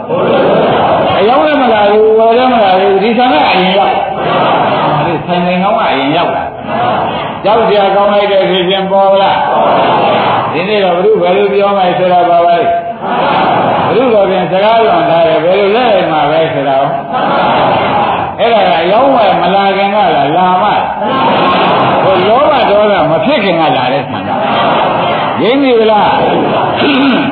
[1.18, 3.94] အယောင်းလည်းမလာဘူးဝယ်လည်းမလာဘူးဒီဆန္ဒအရင်ရောက်
[5.06, 6.44] ဒီဆိုင်တိုင်းကောင်းကအရင်ရောက်လာ
[7.44, 9.38] ကြောက်ကြကောင်းလိုက်တဲ့ဖြစ်ခြင်းပေါ်လား
[10.52, 16.86] ဒီနေ့တော့ဘုရားဘယ်လိုပြောမှဆိုတာပါပါလိဘုရားပြန်စကားလွန်ထားတယ်ဘယ်လိုလဲမှာပဲဆိုတော့
[18.40, 20.64] အဲ့ဒါကအယောင်းဝယ်မလာခင်ကလားလာမ
[22.04, 22.47] ဟိုလောဘဒေါသမ
[23.28, 24.30] ဖြစ်ခင်ကလာတဲ့ဆန္ဒ
[25.42, 26.10] ရင်းပြီလား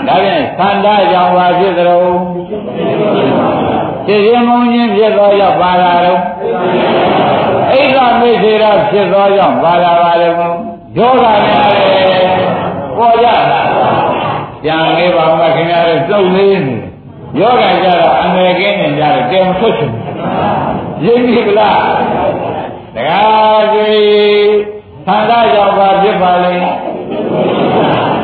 [0.07, 2.05] ဒါဖြင့်ဆန္ဒကြောင့်ပါဖြစ်သလို
[4.07, 6.21] ဖြစ်ရင်မုန်းခြင်းဖြစ်သောကြောင့်ပါလာတော့
[7.73, 10.49] အိဋ္ဌမိစေရဖြစ်သောကြောင့်ပါလာပါလေဘု
[10.99, 11.85] ယောဂများလေ
[12.99, 13.69] ပေါ်ကြလား
[14.63, 16.77] ပြန်လေးပါမှခင်ဗျားတို့စုပ်လေးနေ
[17.41, 19.93] ယောဂကြတော့အငယ်ကင်းနေကြတယ်တဲမထွက်ချင်
[21.05, 21.81] ရင်းပြီလား
[22.95, 24.76] တကား
[25.07, 26.73] ကြီးသံဃာကြောင့်ပါဖြစ်ပါလိမ့်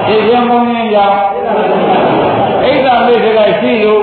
[0.07, 1.19] ဖြစ်ခြင်းမုန်းခြင်းကြောင့်
[2.65, 4.03] အိဋ္ဌမိစေရရှိလို့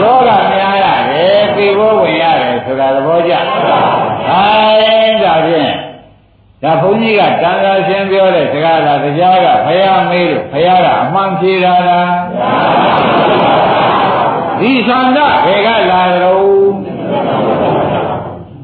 [0.00, 3.32] ယောဂများရတယ်ပြေဖို့ဝင်ရတယ်ဆိုတာသဘောကျ။
[4.30, 5.72] အဲဒါဖြင့်
[6.62, 12.10] ဒါဘုန်းကြီးကတန်ခါရှင်းပြောတဲ့စကားလားတရားကဘုရားမေးလို့ဘုရားကအမှန်ဖြေတာလား
[14.60, 16.72] ဒီသံဃဘယ်ကလာတော့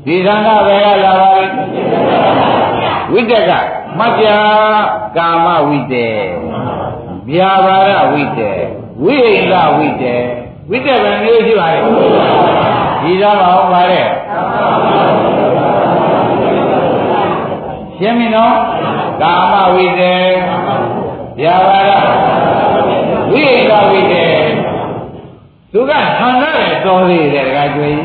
[0.07, 1.45] ဒီသံဃဘယ်ကလာပါလဲ
[3.13, 3.53] ဝိတ္တက
[3.99, 4.23] မတ္တ
[5.17, 6.09] ကာမဝိတ္တေ
[7.31, 8.53] ဗျာပါရဝိတ္တေ
[9.05, 10.15] ဝိဟိတဝိတ္တေ
[10.71, 11.81] ဝိတ္တပဲမျိုးရှိပါလေ
[13.03, 14.07] ဒီသားမဟုတ်ပါတဲ့
[17.97, 18.55] ရှင်းပြီနော်
[19.23, 20.15] ကာမဝိတေ
[21.41, 21.91] ဗျာပါဒ
[23.33, 24.25] ဝိဟိတဝိတေ
[25.73, 28.01] သူကဆန္ဒရဲ့တော်သေးတယ်တခါကျွေး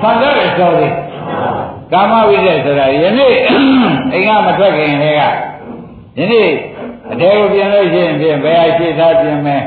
[0.00, 0.94] ဆန္ဒရဲ့တော်သေး
[1.92, 3.36] ကာမဝိတေဆိုတာယနေ့
[4.12, 5.22] အိမ်ကမထွက်ခင်တည်းက
[6.18, 6.48] ယနေ့
[7.12, 9.64] အတဲကိုပြင်လို့ရှိရင်ပြင်ဘယ်အရှိသားပြင်မယ်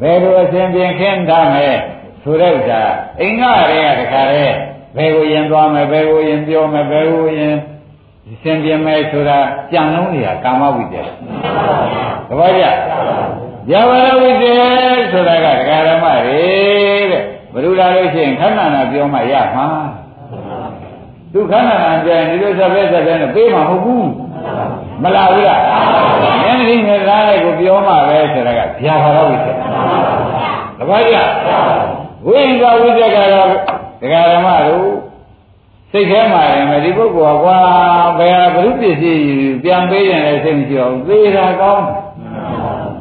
[0.00, 1.76] ဘယ်လိုအစဉ်ပြင်ခင်းထားမယ်
[2.22, 2.82] ဆိုတဲ့ဥစ္စာ
[3.20, 4.56] အိမ်ကတွေကတခါတည်း
[4.96, 7.54] ဘယ်ကိုရင်သွားမယ်ဘယ်ကိုရင်ပြောမယ်ဘယ်ကိုရင်
[8.42, 9.38] စင်ပြင်မယ်ဆိုတာ
[9.72, 10.96] ကြံလုံးတွေကကာမဝိတ္တ
[12.28, 12.64] သဘောကျ
[13.70, 14.44] ဇာဝရဝိတ္တ
[15.12, 16.42] ဆိုတာကဒကာရမတွေ
[17.10, 19.66] တဲ့ဘုရားလို့ရှိရင်ခန္ဓာနာပြောမှရမှာ
[21.32, 24.10] သူခန္ဓာနာပြန်ဒီလိုဆက်ပဲဆက်ပဲနဲ့ပေးမှာမဟုတ်ဘူး
[25.02, 25.76] မလာဘူးလားဉာ
[26.50, 29.48] ဏ်ရင်းနဲ့သားလိုက်ကိုပြောမှပဲဆိုတာကဇာဝရဝိတ္တ
[30.78, 31.16] သဘောကျ
[32.26, 33.48] ဝိညာဝိတ္တကတော့
[34.00, 34.88] ဒကာရမတို့
[35.92, 37.58] စိတ်ထဲမှာရင်ဒီပုဂ္ဂိုလ်ကကွာ
[38.18, 39.24] ဘယ်ဟာဘုရုပစ္စည်း
[39.62, 41.84] ပြန်ပေးရင်လည်းစိတ်မရှိအောင်သေတာကောင်း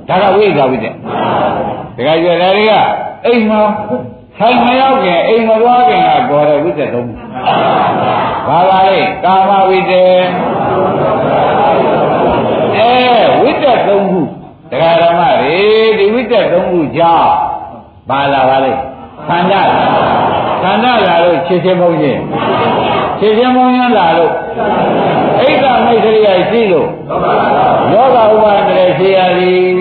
[0.09, 0.88] ဒါကဝိဇ္ဇာဝိတ္တ
[1.97, 2.73] ဒကာကျွယ်တွေက
[3.26, 3.61] အိမ်မှာ
[4.39, 7.24] ဆိုင်မရောက်ခင်အိမ်မသွားခင်ကပေါ်တဲ့ဝိတ္တသုံး
[8.48, 9.93] ဘာပါလဲကာမဝိတ္တ
[12.78, 12.93] အဲ
[13.41, 14.22] ဝိတ္တသုံးခု
[14.72, 15.60] ဒကာဓမ္မတွေ
[15.98, 17.32] ဒီဝိတ္တသုံးခုကြောင့်
[18.10, 18.72] ဘာလာပါလဲ
[19.28, 19.62] ခန္ဓာ
[20.64, 22.20] ခန္ဓာလာလို့ခြေချင်းပုံချင်း
[23.20, 24.34] ခြေချင်းပုံချင်းလာလို့
[25.41, 26.89] အိဋ္ဌမိတ်္တရိယရှိလို့
[27.93, 29.78] ယောဂဥပါဒရေရှိရသည်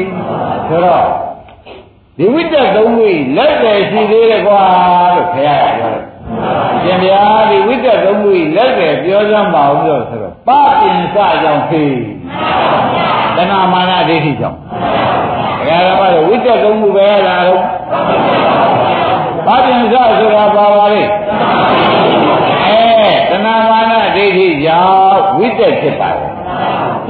[0.68, 1.04] ဆိုတော့
[2.18, 4.62] ဒီဝိတ္တသုံးခုလက်တယ်ရှိသေးတယ်ကွာ
[5.14, 6.02] လို့ခရရပြောတယ်
[6.82, 11.96] ရှင်ဗျာဒီဝိတ္တသုံးခုလက်တယ်ပြောစမ်းပါဦးလို့ဆိုတော့ပပင်စကြောင့်ဖေး
[13.36, 14.58] တဏမာနဒိဋ္ဌိကြောင့်
[15.58, 17.62] ဒကာရမတို့ဝိတ္တသုံးခုပဲလာတော့
[19.46, 21.02] ဘာပြန်စဆိုတာပါပါလေ
[22.66, 22.80] အဲ
[23.30, 26.30] တဏမာနဒိဋ္ဌိကြောင့်ဝိတ္တဖြစ်ပါတယ်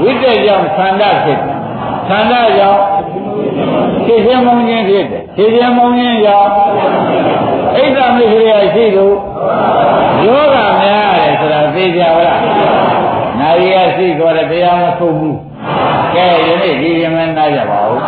[0.01, 1.59] ဝိတ္တကြောင့်သန္တာဖြစ်တယ်
[2.09, 2.81] ခန္ဓာကြောင့်
[4.07, 6.51] ဖြစ်ခြင်းမုန်းခြင်းဖြစ်တယ်ဖြစ်ခြင်းမုန်းခြင်းကြောင့်
[7.75, 9.15] ဣဒ္ဓမိခရိယရှိလို့
[10.27, 12.41] ယောဂများရတယ်ဆိုတာသိကြပါလား
[13.39, 15.39] နာရီကရှိတော့တရားမထုတ်ဘူး
[16.15, 18.01] ကဲယနေ့ဒီရင်မနာကြပါဘူး